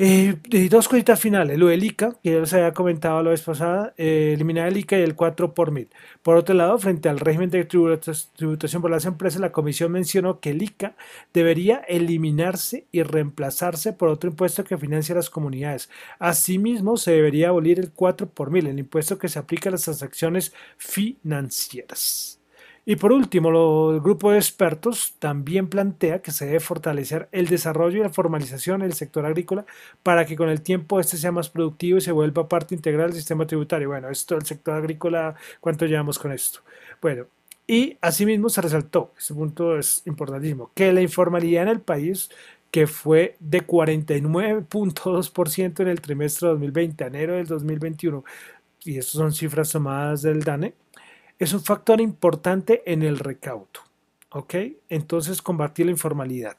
eh, 0.00 0.68
dos 0.70 0.86
cositas 0.86 1.18
finales, 1.20 1.58
lo 1.58 1.66
del 1.66 1.82
ICA, 1.82 2.16
que 2.22 2.30
ya 2.30 2.38
les 2.38 2.52
había 2.54 2.72
comentado 2.72 3.20
la 3.20 3.30
vez 3.30 3.42
pasada, 3.42 3.94
eh, 3.96 4.32
eliminar 4.34 4.68
el 4.68 4.76
ICA 4.76 4.96
y 4.96 5.02
el 5.02 5.16
4 5.16 5.54
por 5.54 5.72
mil. 5.72 5.88
Por 6.22 6.36
otro 6.36 6.54
lado, 6.54 6.78
frente 6.78 7.08
al 7.08 7.18
régimen 7.18 7.50
de 7.50 7.64
tributación 7.64 8.80
por 8.80 8.92
las 8.92 9.06
empresas, 9.06 9.40
la 9.40 9.50
comisión 9.50 9.90
mencionó 9.90 10.38
que 10.38 10.50
el 10.50 10.62
ICA 10.62 10.94
debería 11.34 11.78
eliminarse 11.88 12.86
y 12.92 13.02
reemplazarse 13.02 13.92
por 13.92 14.08
otro 14.08 14.30
impuesto 14.30 14.62
que 14.62 14.78
financia 14.78 15.16
las 15.16 15.30
comunidades. 15.30 15.90
Asimismo, 16.20 16.96
se 16.96 17.10
debería 17.12 17.48
abolir 17.48 17.80
el 17.80 17.92
4 17.92 18.28
por 18.30 18.52
mil, 18.52 18.68
el 18.68 18.78
impuesto 18.78 19.18
que 19.18 19.28
se 19.28 19.40
aplica 19.40 19.68
a 19.68 19.72
las 19.72 19.82
transacciones 19.82 20.54
financieras. 20.76 22.37
Y 22.90 22.96
por 22.96 23.12
último, 23.12 23.92
el 23.92 24.00
grupo 24.00 24.32
de 24.32 24.38
expertos 24.38 25.14
también 25.18 25.68
plantea 25.68 26.22
que 26.22 26.32
se 26.32 26.46
debe 26.46 26.58
fortalecer 26.58 27.28
el 27.32 27.46
desarrollo 27.46 27.98
y 27.98 28.02
la 28.02 28.08
formalización 28.08 28.80
del 28.80 28.94
sector 28.94 29.26
agrícola 29.26 29.66
para 30.02 30.24
que 30.24 30.36
con 30.36 30.48
el 30.48 30.62
tiempo 30.62 30.98
este 30.98 31.18
sea 31.18 31.30
más 31.30 31.50
productivo 31.50 31.98
y 31.98 32.00
se 32.00 32.12
vuelva 32.12 32.48
parte 32.48 32.74
integral 32.74 33.10
del 33.10 33.18
sistema 33.18 33.46
tributario. 33.46 33.88
Bueno, 33.88 34.08
esto 34.08 34.36
el 34.36 34.46
sector 34.46 34.72
agrícola, 34.72 35.34
¿cuánto 35.60 35.84
llevamos 35.84 36.18
con 36.18 36.32
esto? 36.32 36.60
Bueno, 37.02 37.26
y 37.66 37.98
asimismo 38.00 38.48
se 38.48 38.62
resaltó, 38.62 39.12
este 39.18 39.34
punto 39.34 39.78
es 39.78 40.00
importantísimo, 40.06 40.70
que 40.74 40.90
la 40.90 41.02
informalidad 41.02 41.64
en 41.64 41.68
el 41.68 41.82
país 41.82 42.30
que 42.70 42.86
fue 42.86 43.36
de 43.38 43.66
49.2% 43.66 45.80
en 45.80 45.88
el 45.88 46.00
trimestre 46.00 46.48
2020, 46.48 47.04
enero 47.04 47.34
del 47.34 47.48
2021, 47.48 48.24
y 48.84 48.96
estas 48.96 49.12
son 49.12 49.34
cifras 49.34 49.70
tomadas 49.70 50.22
del 50.22 50.42
DANE, 50.42 50.72
es 51.38 51.52
un 51.52 51.62
factor 51.62 52.00
importante 52.00 52.82
en 52.86 53.02
el 53.02 53.18
recaudo. 53.18 53.66
¿Ok? 54.30 54.54
Entonces, 54.88 55.40
combatir 55.40 55.86
la 55.86 55.92
informalidad. 55.92 56.56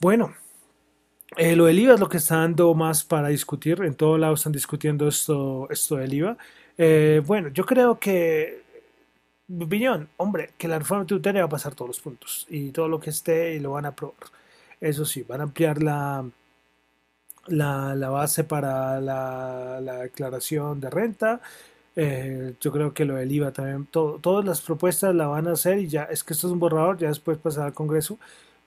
Bueno, 0.00 0.34
eh, 1.36 1.56
lo 1.56 1.64
del 1.64 1.78
IVA 1.78 1.94
es 1.94 2.00
lo 2.00 2.08
que 2.08 2.18
está 2.18 2.36
dando 2.36 2.74
más 2.74 3.04
para 3.04 3.28
discutir. 3.28 3.82
En 3.82 3.94
todos 3.94 4.20
lados 4.20 4.40
están 4.40 4.52
discutiendo 4.52 5.08
esto, 5.08 5.68
esto 5.70 5.96
del 5.96 6.12
IVA. 6.12 6.36
Eh, 6.76 7.22
bueno, 7.24 7.48
yo 7.48 7.64
creo 7.64 7.98
que, 7.98 8.62
mi 9.48 9.64
opinión, 9.64 10.08
hombre, 10.18 10.50
que 10.58 10.68
la 10.68 10.78
reforma 10.78 11.06
tributaria 11.06 11.42
va 11.42 11.46
a 11.46 11.50
pasar 11.50 11.74
todos 11.74 11.88
los 11.88 12.00
puntos 12.00 12.46
y 12.50 12.70
todo 12.70 12.88
lo 12.88 13.00
que 13.00 13.10
esté 13.10 13.54
y 13.54 13.60
lo 13.60 13.72
van 13.72 13.86
a 13.86 13.88
aprobar. 13.88 14.16
Eso 14.80 15.04
sí, 15.04 15.22
van 15.22 15.40
a 15.40 15.44
ampliar 15.44 15.82
la, 15.82 16.24
la, 17.46 18.08
base 18.10 18.44
para 18.44 19.00
la, 19.00 19.80
la 19.80 19.98
declaración 19.98 20.80
de 20.80 20.90
renta 20.90 21.40
eh, 21.96 22.54
yo 22.60 22.72
creo 22.72 22.94
que 22.94 23.04
lo 23.04 23.16
del 23.16 23.30
IVA 23.32 23.52
también, 23.52 23.86
todas 23.86 24.44
las 24.44 24.62
propuestas 24.62 25.14
la 25.14 25.26
van 25.26 25.48
a 25.48 25.52
hacer 25.52 25.78
y 25.78 25.88
ya, 25.88 26.04
es 26.04 26.24
que 26.24 26.32
esto 26.32 26.46
es 26.46 26.52
un 26.52 26.58
borrador, 26.58 26.98
ya 26.98 27.08
después 27.08 27.38
pasará 27.38 27.66
al 27.66 27.74
Congreso. 27.74 28.18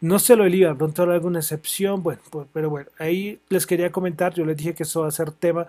No 0.01 0.19
sé 0.19 0.35
lo 0.35 0.43
del 0.43 0.55
IVA, 0.55 0.75
pronto 0.75 1.01
habrá 1.01 1.15
alguna 1.15 1.39
excepción, 1.39 2.03
bueno, 2.03 2.21
pues, 2.29 2.47
pero 2.53 2.69
bueno, 2.69 2.89
ahí 2.99 3.39
les 3.49 3.65
quería 3.65 3.91
comentar, 3.91 4.33
yo 4.33 4.45
les 4.45 4.57
dije 4.57 4.73
que 4.75 4.83
eso 4.83 5.01
va 5.01 5.07
a 5.07 5.11
ser 5.11 5.31
tema. 5.31 5.67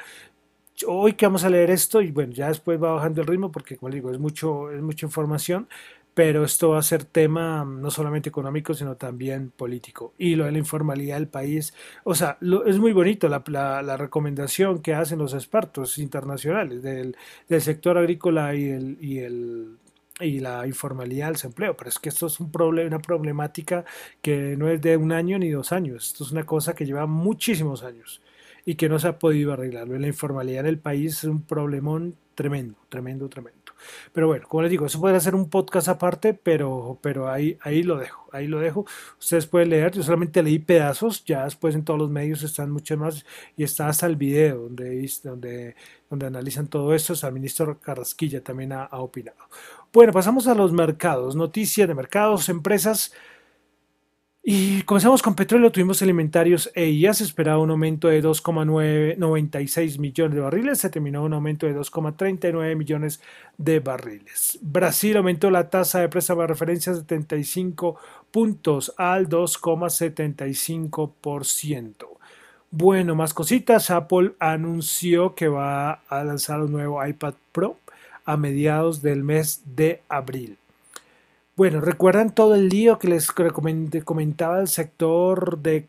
Hoy 0.86 1.14
que 1.14 1.26
vamos 1.26 1.44
a 1.44 1.50
leer 1.50 1.70
esto 1.70 2.02
y 2.02 2.10
bueno, 2.12 2.32
ya 2.32 2.48
después 2.48 2.82
va 2.82 2.92
bajando 2.92 3.22
el 3.22 3.26
ritmo 3.28 3.50
porque 3.50 3.76
como 3.76 3.88
les 3.88 3.96
digo, 3.96 4.10
es 4.12 4.18
mucho, 4.18 4.70
es 4.72 4.82
mucha 4.82 5.06
información, 5.06 5.68
pero 6.16 6.44
esto 6.44 6.70
va 6.70 6.78
a 6.78 6.82
ser 6.82 7.04
tema 7.04 7.62
mm, 7.62 7.82
no 7.82 7.90
solamente 7.90 8.30
económico, 8.30 8.72
sino 8.72 8.96
también 8.96 9.50
político. 9.50 10.14
Y 10.16 10.34
lo 10.34 10.46
de 10.46 10.52
la 10.52 10.56
informalidad 10.58 11.16
del 11.16 11.28
país, 11.28 11.74
o 12.04 12.14
sea, 12.14 12.38
es 12.66 12.78
muy 12.78 12.92
bonito 12.94 13.28
la, 13.28 13.44
la, 13.82 13.96
recomendación 13.98 14.80
que 14.80 14.94
hacen 14.94 15.18
los 15.18 15.34
expertos 15.34 15.98
internacionales 15.98 16.82
del, 16.82 17.16
del 17.50 17.60
sector 17.60 17.98
agrícola 17.98 18.54
y, 18.54 18.70
el, 18.70 18.96
y, 18.98 19.18
el, 19.18 19.76
y 20.20 20.40
la 20.40 20.66
informalidad 20.66 21.26
del 21.26 21.34
desempleo, 21.34 21.76
pero 21.76 21.90
es 21.90 21.98
que 21.98 22.08
esto 22.08 22.28
es 22.28 22.40
un 22.40 22.50
problema, 22.50 22.88
una 22.88 23.00
problemática 23.00 23.84
que 24.22 24.56
no 24.56 24.70
es 24.70 24.80
de 24.80 24.96
un 24.96 25.12
año 25.12 25.38
ni 25.38 25.50
dos 25.50 25.70
años, 25.72 26.08
esto 26.08 26.24
es 26.24 26.32
una 26.32 26.46
cosa 26.46 26.74
que 26.74 26.86
lleva 26.86 27.04
muchísimos 27.06 27.82
años 27.82 28.22
y 28.64 28.76
que 28.76 28.88
no 28.88 28.98
se 28.98 29.08
ha 29.08 29.18
podido 29.18 29.52
arreglarlo. 29.52 29.98
La 29.98 30.06
informalidad 30.06 30.60
en 30.60 30.68
el 30.68 30.78
país 30.78 31.18
es 31.18 31.24
un 31.24 31.42
problemón 31.42 32.16
tremendo, 32.34 32.76
tremendo, 32.88 33.28
tremendo. 33.28 33.65
Pero 34.12 34.26
bueno, 34.26 34.46
como 34.48 34.62
les 34.62 34.70
digo, 34.70 34.86
eso 34.86 35.00
puede 35.00 35.20
ser 35.20 35.34
un 35.34 35.50
podcast 35.50 35.88
aparte, 35.88 36.34
pero, 36.34 36.98
pero 37.02 37.30
ahí, 37.30 37.58
ahí 37.60 37.82
lo 37.82 37.96
dejo, 37.98 38.28
ahí 38.32 38.46
lo 38.46 38.60
dejo. 38.60 38.86
Ustedes 39.18 39.46
pueden 39.46 39.70
leer, 39.70 39.92
yo 39.92 40.02
solamente 40.02 40.42
leí 40.42 40.58
pedazos, 40.58 41.24
ya 41.24 41.44
después 41.44 41.74
en 41.74 41.84
todos 41.84 41.98
los 41.98 42.10
medios 42.10 42.42
están 42.42 42.70
mucho 42.70 42.96
más 42.96 43.24
y 43.56 43.64
está 43.64 43.88
hasta 43.88 44.06
el 44.06 44.16
video 44.16 44.62
donde, 44.62 45.10
donde, 45.22 45.76
donde 46.10 46.26
analizan 46.26 46.68
todo 46.68 46.94
esto. 46.94 47.14
el 47.26 47.32
ministro 47.32 47.78
Carrasquilla 47.80 48.42
también 48.42 48.72
ha, 48.72 48.84
ha 48.84 49.00
opinado. 49.00 49.38
Bueno, 49.92 50.12
pasamos 50.12 50.46
a 50.46 50.54
los 50.54 50.72
mercados, 50.72 51.36
noticias 51.36 51.88
de 51.88 51.94
mercados, 51.94 52.48
empresas. 52.48 53.12
Y 54.48 54.82
comenzamos 54.82 55.22
con 55.22 55.34
petróleo, 55.34 55.72
tuvimos 55.72 56.02
alimentarios 56.02 56.70
e 56.72 56.96
ya 56.96 57.12
se 57.12 57.24
esperaba 57.24 57.58
un 57.58 57.72
aumento 57.72 58.06
de 58.06 58.22
2,96 58.22 59.98
millones 59.98 60.36
de 60.36 60.40
barriles, 60.40 60.78
se 60.78 60.88
terminó 60.88 61.24
un 61.24 61.32
aumento 61.32 61.66
de 61.66 61.74
2,39 61.74 62.76
millones 62.76 63.20
de 63.58 63.80
barriles. 63.80 64.60
Brasil 64.62 65.16
aumentó 65.16 65.50
la 65.50 65.68
tasa 65.68 65.98
de 65.98 66.08
préstamo 66.08 66.42
de 66.42 66.46
referencia 66.46 66.92
de 66.92 67.00
75 67.00 67.96
puntos 68.30 68.94
al 68.96 69.28
2,75%. 69.28 72.06
Bueno, 72.70 73.16
más 73.16 73.34
cositas, 73.34 73.90
Apple 73.90 74.34
anunció 74.38 75.34
que 75.34 75.48
va 75.48 76.02
a 76.08 76.22
lanzar 76.22 76.62
un 76.62 76.70
nuevo 76.70 77.04
iPad 77.04 77.34
Pro 77.50 77.78
a 78.24 78.36
mediados 78.36 79.02
del 79.02 79.24
mes 79.24 79.62
de 79.64 80.02
abril. 80.08 80.56
Bueno, 81.56 81.80
¿recuerdan 81.80 82.34
todo 82.34 82.54
el 82.54 82.68
lío 82.68 82.98
que 82.98 83.08
les 83.08 83.30
comentaba 84.04 84.60
el 84.60 84.68
sector 84.68 85.58
de, 85.58 85.88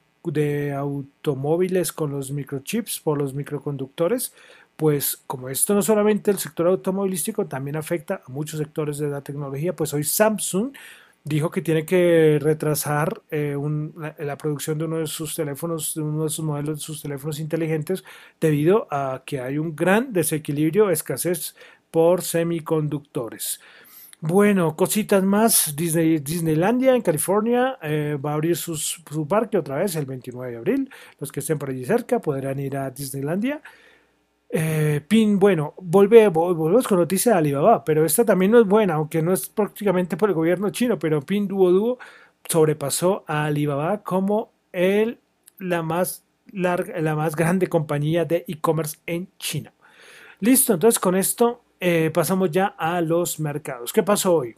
automóviles 0.73 1.91
con 1.91 2.11
los 2.11 2.31
microchips 2.31 3.01
por 3.01 3.17
los 3.17 3.33
microconductores? 3.33 4.33
Pues 4.77 5.21
como 5.27 5.49
esto 5.49 5.73
no 5.75 5.81
solamente 5.81 6.31
el 6.31 6.37
sector 6.37 6.67
automovilístico, 6.67 7.47
también 7.47 7.75
afecta 7.75 8.21
a 8.25 8.31
muchos 8.31 8.59
sectores 8.59 8.97
de 8.97 9.09
la 9.09 9.19
tecnología, 9.21 9.75
pues 9.75 9.93
hoy 9.93 10.05
Samsung 10.05 10.71
dijo 11.25 11.51
que 11.51 11.61
tiene 11.61 11.85
que 11.85 12.39
retrasar 12.41 13.21
eh, 13.29 13.57
la, 14.19 14.37
producción 14.37 14.77
de 14.77 14.85
uno 14.85 14.97
de 14.99 15.07
sus 15.07 15.35
teléfonos, 15.35 15.95
de 15.95 16.01
uno 16.01 16.23
de 16.23 16.29
sus 16.29 16.45
modelos 16.45 16.77
de 16.77 16.81
sus 16.81 17.01
teléfonos 17.01 17.41
inteligentes, 17.41 18.05
debido 18.39 18.87
a 18.89 19.23
que 19.25 19.41
hay 19.41 19.57
un 19.57 19.75
gran 19.75 20.13
desequilibrio, 20.13 20.89
escasez 20.91 21.55
por 21.91 22.21
semiconductores. 22.21 23.59
Bueno, 24.19 24.75
cositas 24.75 25.23
más. 25.23 25.75
Disney, 25.75 26.19
Disneylandia 26.19 26.95
en 26.95 27.01
California 27.01 27.77
eh, 27.81 28.17
va 28.23 28.31
a 28.31 28.33
abrir 28.33 28.55
su 28.57 29.27
parque 29.27 29.57
otra 29.57 29.77
vez 29.77 29.95
el 29.95 30.05
29 30.05 30.51
de 30.51 30.57
abril. 30.57 30.89
Los 31.19 31.31
que 31.31 31.39
estén 31.39 31.59
por 31.59 31.69
allí 31.69 31.85
cerca 31.85 32.19
podrán 32.19 32.59
ir 32.59 32.77
a 32.77 32.89
Disneylandia. 32.89 33.61
Eh, 34.49 35.01
Pin, 35.07 35.39
bueno, 35.39 35.73
volve, 35.77 36.27
volvemos 36.29 36.87
con 36.87 36.99
noticia 36.99 37.33
de 37.33 37.37
Alibaba, 37.39 37.83
pero 37.83 38.05
esta 38.05 38.23
también 38.25 38.51
no 38.51 38.59
es 38.59 38.65
buena, 38.65 38.95
aunque 38.95 39.21
no 39.21 39.33
es 39.33 39.49
prácticamente 39.49 40.15
por 40.17 40.29
el 40.29 40.35
gobierno 40.35 40.69
chino, 40.69 40.97
pero 40.97 41.21
Pin 41.21 41.47
Duo 41.47 41.71
Duo 41.71 41.99
sobrepasó 42.47 43.23
a 43.27 43.45
Alibaba 43.45 44.03
como 44.03 44.51
el, 44.71 45.19
la, 45.59 45.83
más 45.83 46.23
la 46.53 47.15
más 47.15 47.35
grande 47.35 47.67
compañía 47.67 48.25
de 48.25 48.45
e-commerce 48.47 48.97
en 49.05 49.29
China. 49.37 49.73
Listo, 50.39 50.73
entonces 50.73 50.99
con 50.99 51.15
esto 51.15 51.61
eh, 51.79 52.11
pasamos 52.13 52.51
ya 52.51 52.67
a 52.77 53.01
los 53.01 53.39
mercados. 53.39 53.93
¿Qué 53.93 54.03
pasó 54.03 54.35
hoy? 54.35 54.55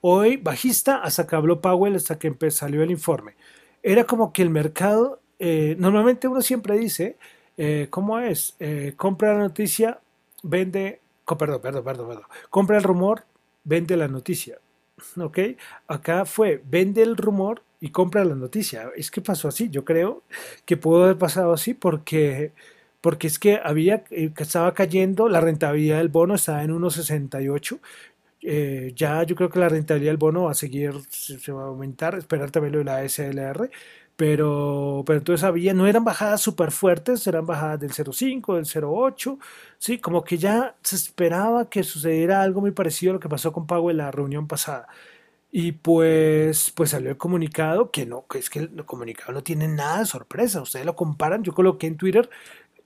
Hoy 0.00 0.36
bajista 0.36 0.96
hasta 0.96 1.26
que 1.26 1.36
habló 1.36 1.60
Powell, 1.60 1.94
hasta 1.94 2.18
que 2.18 2.34
salió 2.50 2.82
el 2.82 2.90
informe. 2.90 3.36
Era 3.82 4.04
como 4.04 4.32
que 4.32 4.42
el 4.42 4.50
mercado, 4.50 5.20
eh, 5.38 5.76
normalmente 5.78 6.28
uno 6.28 6.42
siempre 6.42 6.76
dice, 6.76 7.16
eh, 7.56 7.86
¿cómo 7.90 8.18
es? 8.18 8.56
compra 8.96 9.34
la 9.34 9.40
noticia, 9.40 10.00
vende, 10.42 11.00
perdón, 11.38 11.60
perdón, 11.60 11.84
perdón, 11.84 12.08
perdón, 12.08 12.24
compra 12.50 12.76
el 12.78 12.82
rumor, 12.82 13.24
vende 13.64 13.96
la 13.96 14.08
noticia. 14.08 14.58
¿Ok? 15.16 15.38
Acá 15.88 16.24
fue, 16.24 16.62
vende 16.64 17.02
el 17.02 17.16
rumor 17.16 17.62
y 17.80 17.90
compra 17.90 18.24
la 18.24 18.34
noticia. 18.34 18.90
Es 18.96 19.10
que 19.10 19.20
pasó 19.20 19.48
así, 19.48 19.68
yo 19.68 19.84
creo 19.84 20.22
que 20.64 20.76
pudo 20.76 21.04
haber 21.04 21.18
pasado 21.18 21.52
así 21.52 21.74
porque 21.74 22.52
porque 23.02 23.26
es 23.26 23.38
que 23.38 23.60
había 23.62 24.04
eh, 24.10 24.32
estaba 24.38 24.74
cayendo, 24.74 25.28
la 25.28 25.40
rentabilidad 25.42 25.98
del 25.98 26.08
bono 26.08 26.36
estaba 26.36 26.62
en 26.64 26.70
1.68. 26.72 27.80
Eh, 28.44 28.92
ya 28.96 29.22
yo 29.24 29.36
creo 29.36 29.50
que 29.50 29.58
la 29.60 29.68
rentabilidad 29.68 30.12
del 30.12 30.18
bono 30.18 30.44
va 30.44 30.52
a 30.52 30.54
seguir, 30.54 30.94
se, 31.10 31.52
va 31.52 31.64
a 31.64 31.66
aumentar, 31.66 32.16
esperar 32.16 32.50
también 32.50 32.72
lo 32.72 32.78
de 32.78 32.84
la 32.84 33.08
SLR, 33.08 33.70
pero, 34.16 35.04
pero 35.06 35.18
entonces 35.18 35.44
había, 35.44 35.74
no 35.74 35.86
eran 35.86 36.04
bajadas 36.04 36.40
súper 36.40 36.70
fuertes, 36.72 37.26
eran 37.26 37.46
bajadas 37.46 37.80
del 37.80 37.92
0.5, 37.92 38.56
del 38.56 38.64
0.8, 38.66 39.38
sí, 39.78 39.98
como 39.98 40.24
que 40.24 40.38
ya 40.38 40.76
se 40.82 40.96
esperaba 40.96 41.68
que 41.70 41.82
sucediera 41.84 42.42
algo 42.42 42.60
muy 42.60 42.72
parecido 42.72 43.12
a 43.12 43.14
lo 43.14 43.20
que 43.20 43.28
pasó 43.28 43.52
con 43.52 43.66
Pago 43.66 43.90
en 43.90 43.98
la 43.98 44.10
reunión 44.10 44.46
pasada. 44.48 44.88
Y 45.54 45.72
pues, 45.72 46.70
pues 46.74 46.90
salió 46.90 47.10
el 47.10 47.18
comunicado, 47.18 47.90
que 47.90 48.06
no, 48.06 48.26
que 48.26 48.38
es 48.38 48.48
que 48.48 48.60
el 48.60 48.84
comunicado 48.86 49.32
no 49.32 49.42
tiene 49.42 49.68
nada 49.68 49.98
de 50.00 50.06
sorpresa. 50.06 50.62
Ustedes 50.62 50.86
lo 50.86 50.96
comparan, 50.96 51.42
yo 51.44 51.52
coloqué 51.52 51.86
en 51.88 51.98
Twitter 51.98 52.30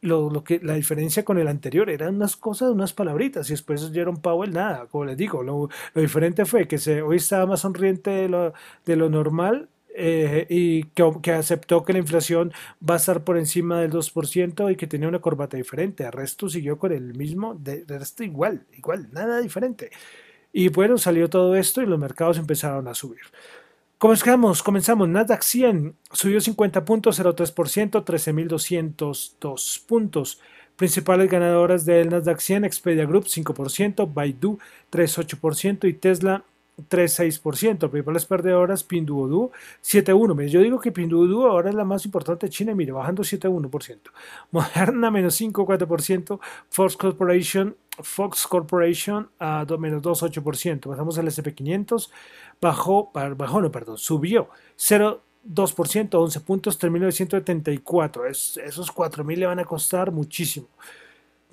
lo, 0.07 0.45
que, 0.45 0.61
la 0.63 0.75
diferencia 0.75 1.25
con 1.25 1.39
el 1.39 1.49
anterior 1.49 1.91
eran 1.91 2.17
unas 2.17 2.37
cosas, 2.37 2.71
unas 2.71 2.93
palabritas, 2.93 3.49
y 3.51 3.53
después 3.53 3.91
Jerome 3.93 4.21
Powell, 4.21 4.53
nada, 4.53 4.87
como 4.87 5.05
les 5.05 5.17
digo, 5.17 5.43
lo, 5.43 5.69
diferente 5.95 6.45
fue 6.45 6.67
que 6.69 6.79
se, 6.79 7.03
hoy 7.03 7.17
estaba 7.17 7.47
más 7.47 7.61
sonriente 7.61 8.11
de 8.11 8.29
lo, 8.29 8.55
de 8.85 8.97
lo 8.97 9.11
normal 9.11 9.69
eh, 9.99 10.47
y 10.51 10.85
que, 11.23 11.33
aceptó 11.33 11.83
que 11.83 11.95
la 11.95 12.01
inflación 12.01 12.53
va 12.87 12.95
a 12.95 12.97
estar 12.99 13.25
por 13.25 13.39
encima 13.39 13.81
del 13.81 13.91
2% 13.91 14.71
y 14.71 14.77
que 14.77 14.87
tenía 14.87 15.09
una 15.09 15.21
corbata 15.21 15.57
diferente. 15.57 16.05
El 16.05 16.13
resto 16.13 16.51
siguió 16.51 16.79
con 16.79 16.93
el 16.93 17.15
mismo, 17.15 17.55
de, 17.55 17.83
resto 17.89 18.23
igual, 18.23 18.67
igual, 18.75 19.09
nada 19.13 19.41
diferente. 19.41 19.91
Y 20.53 20.69
bueno, 20.69 20.99
salió 20.99 21.31
todo 21.31 21.57
esto 21.57 21.81
y 21.81 21.87
los 21.87 21.99
mercados 21.99 22.37
empezaron 22.37 22.89
a 22.89 22.95
subir. 22.95 23.23
Comenzamos, 23.99 24.63
comenzamos. 24.63 25.09
Nasdaq 25.09 25.43
100 25.43 25.97
subió 26.13 26.39
50 26.39 26.85
puntos, 26.85 27.19
0,3%, 27.19 28.05
13.202 28.05 29.87
puntos. 29.87 30.39
Principales 30.77 31.31
ganadoras 31.31 31.87
del 31.87 32.11
Nasdaq 32.11 32.39
100, 32.39 32.67
Expedia 32.67 33.07
Group 33.07 33.25
5%, 33.25 34.13
Baidu 34.13 34.59
3,8% 34.93 35.89
y 35.89 35.95
Tesla 35.95 36.45
3,6%. 36.91 37.89
Principales 37.89 38.27
perdedoras, 38.27 38.85
Pinduoduo 38.85 39.53
7,1%. 39.83 40.47
Yo 40.49 40.61
digo 40.61 40.79
que 40.79 40.93
Pinduoduo 40.93 41.47
ahora 41.47 41.71
es 41.71 41.75
la 41.75 41.87
más 41.87 42.05
importante 42.05 42.47
de 42.47 42.51
China, 42.51 42.75
mire, 42.75 42.93
bajando 42.93 43.23
7,1%. 43.23 44.11
Moderna 44.51 45.11
menos 45.11 45.41
5,4%, 45.41 46.39
Fox 46.69 46.99
Corporation 46.99 47.75
Fox 48.01 48.47
Corporation 48.47 49.29
a 49.39 49.65
menos 49.79 50.03
2,8%. 50.03 50.89
Pasamos 50.89 51.19
al 51.19 51.27
SP500, 51.27 52.11
bajó, 52.61 53.11
bajó, 53.13 53.61
no, 53.61 53.71
perdón, 53.71 53.99
subió 53.99 54.49
0,2%, 54.77 56.15
11 56.15 56.41
puntos, 56.41 56.81
3.974. 56.81 58.31
Es, 58.31 58.57
esos 58.59 58.95
4.000 58.95 59.37
le 59.37 59.47
van 59.47 59.59
a 59.59 59.65
costar 59.65 60.11
muchísimo. 60.11 60.69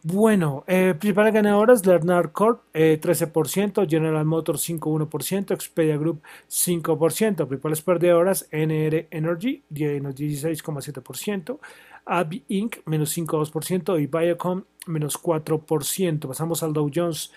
Bueno, 0.05 0.65
eh, 0.67 0.95
principales 0.99 1.33
ganadoras, 1.33 1.85
Lernar 1.85 2.33
Corp, 2.33 2.61
13%, 2.73 3.83
eh, 3.83 3.87
General 3.89 4.25
Motors 4.25 4.61
5,1%, 4.61 5.53
Expedia 5.53 5.95
Group 5.95 6.21
5%, 6.49 7.47
principales 7.47 7.81
perdedoras, 7.81 8.45
NR 8.51 9.07
Energy, 9.11 9.63
16,7%, 9.69 11.57
Abby 12.05 12.43
Inc., 12.49 12.77
menos 12.85 13.15
5,2%, 13.17 14.01
y 14.01 14.07
Viacom, 14.07 14.63
menos 14.87 15.21
4%. 15.21 16.27
Pasamos 16.27 16.63
al 16.63 16.73
Dow 16.73 16.89
Jones, 16.93 17.31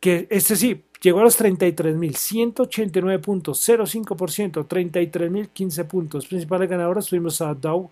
que 0.00 0.26
este 0.30 0.56
sí, 0.56 0.82
llegó 1.00 1.20
a 1.20 1.24
los 1.24 1.40
33.189 1.40 3.20
puntos, 3.20 3.68
0,5%, 3.68 4.66
33.015 4.66 5.84
puntos. 5.86 6.26
Principales 6.26 6.68
ganadoras 6.68 7.06
tuvimos 7.06 7.40
a 7.40 7.54
Dow 7.54 7.90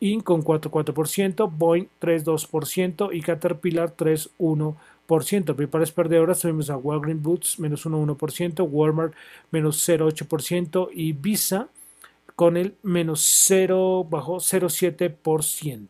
Inc. 0.00 0.24
con 0.24 0.42
4,4%, 0.42 1.50
Boeing 1.50 1.88
3,2% 2.00 3.10
y 3.12 3.20
Caterpillar 3.20 3.96
3,1%. 3.96 4.76
Principales 5.54 5.90
perdedoras 5.90 6.40
tuvimos 6.40 6.70
a 6.70 6.76
Walgreens 6.76 7.22
Boots 7.22 7.58
menos 7.58 7.84
1,1%, 7.84 8.66
Walmart 8.68 9.14
menos 9.50 9.88
0,8% 9.88 10.88
y 10.92 11.12
Visa 11.12 11.68
con 12.40 12.56
el 12.56 12.74
menos 12.82 13.20
0, 13.48 14.06
bajó 14.08 14.36
0,7%. 14.36 15.88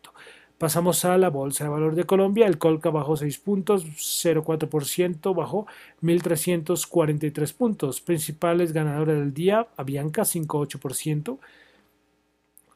Pasamos 0.57 1.05
a 1.05 1.17
la 1.17 1.29
Bolsa 1.29 1.63
de 1.63 1.69
Valor 1.69 1.95
de 1.95 2.03
Colombia. 2.03 2.45
El 2.45 2.57
Colca 2.57 2.89
bajó 2.89 3.15
6 3.15 3.37
puntos, 3.37 3.85
0,4%, 3.85 5.33
bajó 5.33 5.65
1.343 6.01 7.53
puntos. 7.53 8.01
Principales 8.01 8.73
ganadoras 8.73 9.17
del 9.17 9.33
día, 9.33 9.65
Avianca 9.77 10.23
5,8%, 10.23 11.39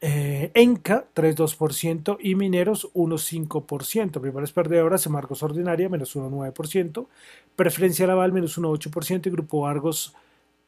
eh, 0.00 0.52
Enca 0.54 1.04
3,2% 1.14 2.16
y 2.18 2.34
Mineros 2.34 2.88
1,5%. 2.94 4.22
Principales 4.22 4.52
perdedoras, 4.52 5.06
Marcos 5.10 5.42
Ordinaria 5.42 5.90
menos 5.90 6.16
1,9%, 6.16 7.08
Preferencia 7.54 8.06
Laval 8.06 8.32
menos 8.32 8.56
1,8% 8.56 9.26
y 9.26 9.30
Grupo 9.30 9.66
Argos 9.66 10.14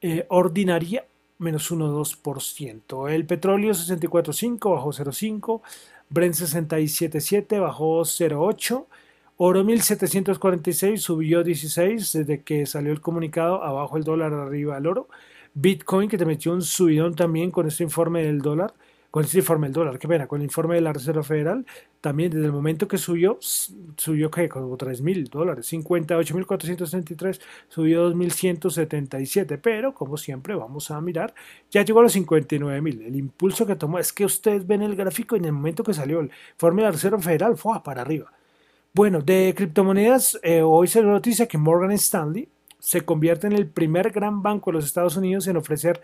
eh, 0.02 0.26
Ordinaria 0.28 1.06
menos 1.38 1.70
1,2%. 1.70 3.10
El 3.10 3.26
petróleo 3.26 3.72
64,5 3.72 4.72
bajó 4.72 4.90
0,5%. 4.90 5.60
Brent 6.10 6.34
67.7 6.34 7.60
bajó 7.60 8.00
0.8. 8.00 8.86
Oro 9.36 9.62
1746 9.62 11.00
subió 11.00 11.44
16 11.44 12.12
desde 12.12 12.42
que 12.42 12.66
salió 12.66 12.92
el 12.92 13.00
comunicado, 13.00 13.62
abajo 13.62 13.96
el 13.96 14.04
dólar, 14.04 14.32
arriba 14.32 14.76
el 14.78 14.86
oro. 14.86 15.08
Bitcoin 15.54 16.08
que 16.08 16.18
te 16.18 16.26
metió 16.26 16.52
un 16.52 16.62
subidón 16.62 17.14
también 17.14 17.50
con 17.50 17.66
este 17.68 17.84
informe 17.84 18.22
del 18.22 18.40
dólar, 18.40 18.74
con 19.10 19.24
este 19.24 19.38
informe 19.38 19.68
del 19.68 19.74
dólar, 19.74 19.98
qué 19.98 20.06
pena, 20.06 20.26
con 20.26 20.40
el 20.40 20.44
informe 20.44 20.74
de 20.74 20.82
la 20.82 20.92
Reserva 20.92 21.22
Federal, 21.22 21.64
también 22.00 22.30
desde 22.30 22.44
el 22.44 22.52
momento 22.52 22.86
que 22.86 22.98
subió, 22.98 23.38
subió 23.40 24.30
que 24.30 24.48
como 24.48 24.76
3 24.76 25.00
mil 25.00 25.24
dólares, 25.24 25.72
58.433, 25.72 27.40
subió 27.68 28.12
2.177, 28.12 29.58
pero 29.62 29.94
como 29.94 30.16
siempre 30.16 30.54
vamos 30.54 30.90
a 30.90 31.00
mirar, 31.00 31.34
ya 31.70 31.82
llegó 31.82 32.00
a 32.00 32.02
los 32.02 32.12
59 32.12 32.82
mil. 32.82 33.02
El 33.02 33.16
impulso 33.16 33.66
que 33.66 33.76
tomó 33.76 33.98
es 33.98 34.12
que 34.12 34.24
ustedes 34.24 34.66
ven 34.66 34.82
el 34.82 34.94
gráfico 34.94 35.36
en 35.36 35.46
el 35.46 35.52
momento 35.52 35.82
que 35.82 35.94
salió 35.94 36.20
el 36.20 36.30
informe 36.52 36.82
de 36.82 36.88
la 36.88 36.92
Reserva 36.92 37.18
Federal, 37.18 37.56
fue 37.56 37.82
para 37.82 38.02
arriba. 38.02 38.32
Bueno, 38.92 39.22
de 39.22 39.54
criptomonedas, 39.56 40.38
eh, 40.42 40.60
hoy 40.62 40.88
se 40.88 41.02
noticia 41.02 41.46
que 41.46 41.56
Morgan 41.56 41.92
Stanley 41.92 42.48
se 42.78 43.02
convierte 43.02 43.46
en 43.46 43.52
el 43.54 43.66
primer 43.66 44.10
gran 44.10 44.42
banco 44.42 44.70
de 44.70 44.76
los 44.76 44.84
Estados 44.84 45.16
Unidos 45.16 45.46
en 45.46 45.56
ofrecer 45.56 46.00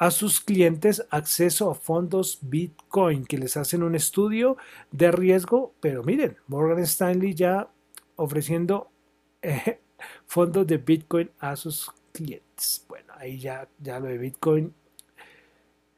a 0.00 0.10
sus 0.10 0.40
clientes 0.40 1.06
acceso 1.10 1.70
a 1.70 1.74
fondos 1.74 2.38
Bitcoin 2.40 3.26
que 3.26 3.36
les 3.36 3.58
hacen 3.58 3.82
un 3.82 3.94
estudio 3.94 4.56
de 4.90 5.12
riesgo, 5.12 5.74
pero 5.78 6.02
miren, 6.02 6.38
Morgan 6.46 6.78
Stanley 6.78 7.34
ya 7.34 7.68
ofreciendo 8.16 8.90
eh, 9.42 9.78
fondos 10.26 10.66
de 10.66 10.78
Bitcoin 10.78 11.30
a 11.38 11.54
sus 11.54 11.92
clientes. 12.12 12.82
Bueno, 12.88 13.12
ahí 13.18 13.38
ya, 13.38 13.68
ya 13.78 14.00
lo 14.00 14.06
de 14.06 14.16
Bitcoin, 14.16 14.72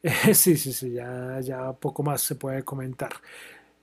sí, 0.34 0.56
sí, 0.56 0.72
sí, 0.72 0.90
ya, 0.94 1.38
ya 1.40 1.72
poco 1.72 2.02
más 2.02 2.22
se 2.22 2.34
puede 2.34 2.64
comentar. 2.64 3.12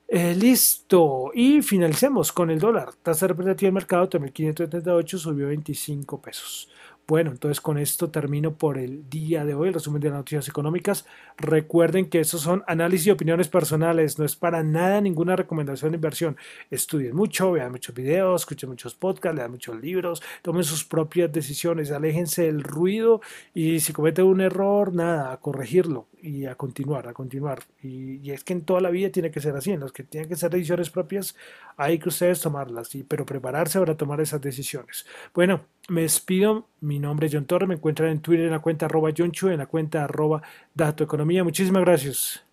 Eh, 0.06 0.36
listo. 0.36 1.32
Y 1.34 1.62
finalicemos 1.62 2.34
con 2.34 2.50
el 2.50 2.60
dólar. 2.60 2.94
Tasa 3.02 3.28
representativa 3.28 3.68
del 3.68 3.74
mercado, 3.74 4.10
3.578, 4.10 5.18
subió 5.18 5.48
25 5.48 6.22
pesos. 6.22 6.68
Bueno, 7.10 7.32
entonces 7.32 7.60
con 7.60 7.80
esto 7.80 8.12
termino 8.12 8.54
por 8.56 8.78
el 8.78 9.10
día 9.10 9.44
de 9.44 9.56
hoy, 9.56 9.70
el 9.70 9.74
resumen 9.74 10.00
de 10.00 10.10
las 10.10 10.20
noticias 10.20 10.48
económicas. 10.48 11.08
Recuerden 11.38 12.08
que 12.08 12.20
esos 12.20 12.42
son 12.42 12.64
análisis 12.68 13.08
y 13.08 13.10
opiniones 13.10 13.48
personales, 13.48 14.20
no 14.20 14.26
es 14.26 14.36
para 14.36 14.62
nada 14.62 15.02
ninguna 15.02 15.36
recomendación 15.36 15.90
de 15.90 15.96
inversión. 15.96 16.38
Estudien 16.70 17.16
mucho, 17.16 17.52
vean 17.52 17.72
muchos 17.72 17.96
videos, 17.96 18.44
escuchen 18.44 18.70
muchos 18.70 18.94
podcasts, 18.94 19.36
lean 19.36 19.50
muchos 19.50 19.82
libros, 19.82 20.22
tomen 20.44 20.64
sus 20.64 20.86
propias 20.86 21.32
decisiones, 21.32 21.90
aléjense 21.90 22.44
del 22.44 22.62
ruido 22.62 23.22
y 23.56 23.80
si 23.80 23.92
cometen 23.92 24.26
un 24.26 24.42
error, 24.42 24.94
nada, 24.94 25.32
a 25.32 25.38
corregirlo 25.38 26.10
y 26.22 26.46
a 26.46 26.54
continuar, 26.54 27.08
a 27.08 27.14
continuar. 27.14 27.64
Y, 27.82 28.30
es 28.30 28.44
que 28.44 28.54
en 28.54 28.62
toda 28.62 28.82
la 28.82 28.92
vida 28.92 29.10
tiene 29.10 29.32
que 29.32 29.42
ser 29.42 29.56
así, 29.56 29.72
en 29.72 29.80
los 29.80 29.92
que 29.92 30.04
tienen 30.04 30.30
que 30.30 30.36
ser 30.36 30.52
decisiones 30.52 30.92
propias, 30.92 31.36
hay 31.76 31.98
que 31.98 32.10
ustedes 32.10 32.40
tomarlas, 32.40 32.94
y, 32.94 33.02
pero 33.02 33.26
prepararse 33.26 33.80
para 33.80 33.98
tomar 33.98 34.22
esas 34.22 34.42
decisiones. 34.42 35.08
Bueno, 35.34 35.62
me 35.90 36.02
despido, 36.02 36.68
mi 36.82 37.00
nombre 37.00 37.28
es 37.28 37.34
John 37.34 37.46
Torre, 37.46 37.68
me 37.68 37.76
encuentran 37.76 38.10
en 38.10 38.22
Twitter 38.22 38.46
en 38.46 38.52
la 38.52 38.60
cuenta 38.60 38.86
arroba 38.86 39.12
John 39.16 39.32
Chu, 39.32 39.50
en 39.50 39.60
la 39.60 39.66
cuenta 39.66 40.04
arroba 40.04 40.42
Dato 40.74 41.04
Economía. 41.04 41.44
Muchísimas 41.44 41.84
gracias. 41.84 42.49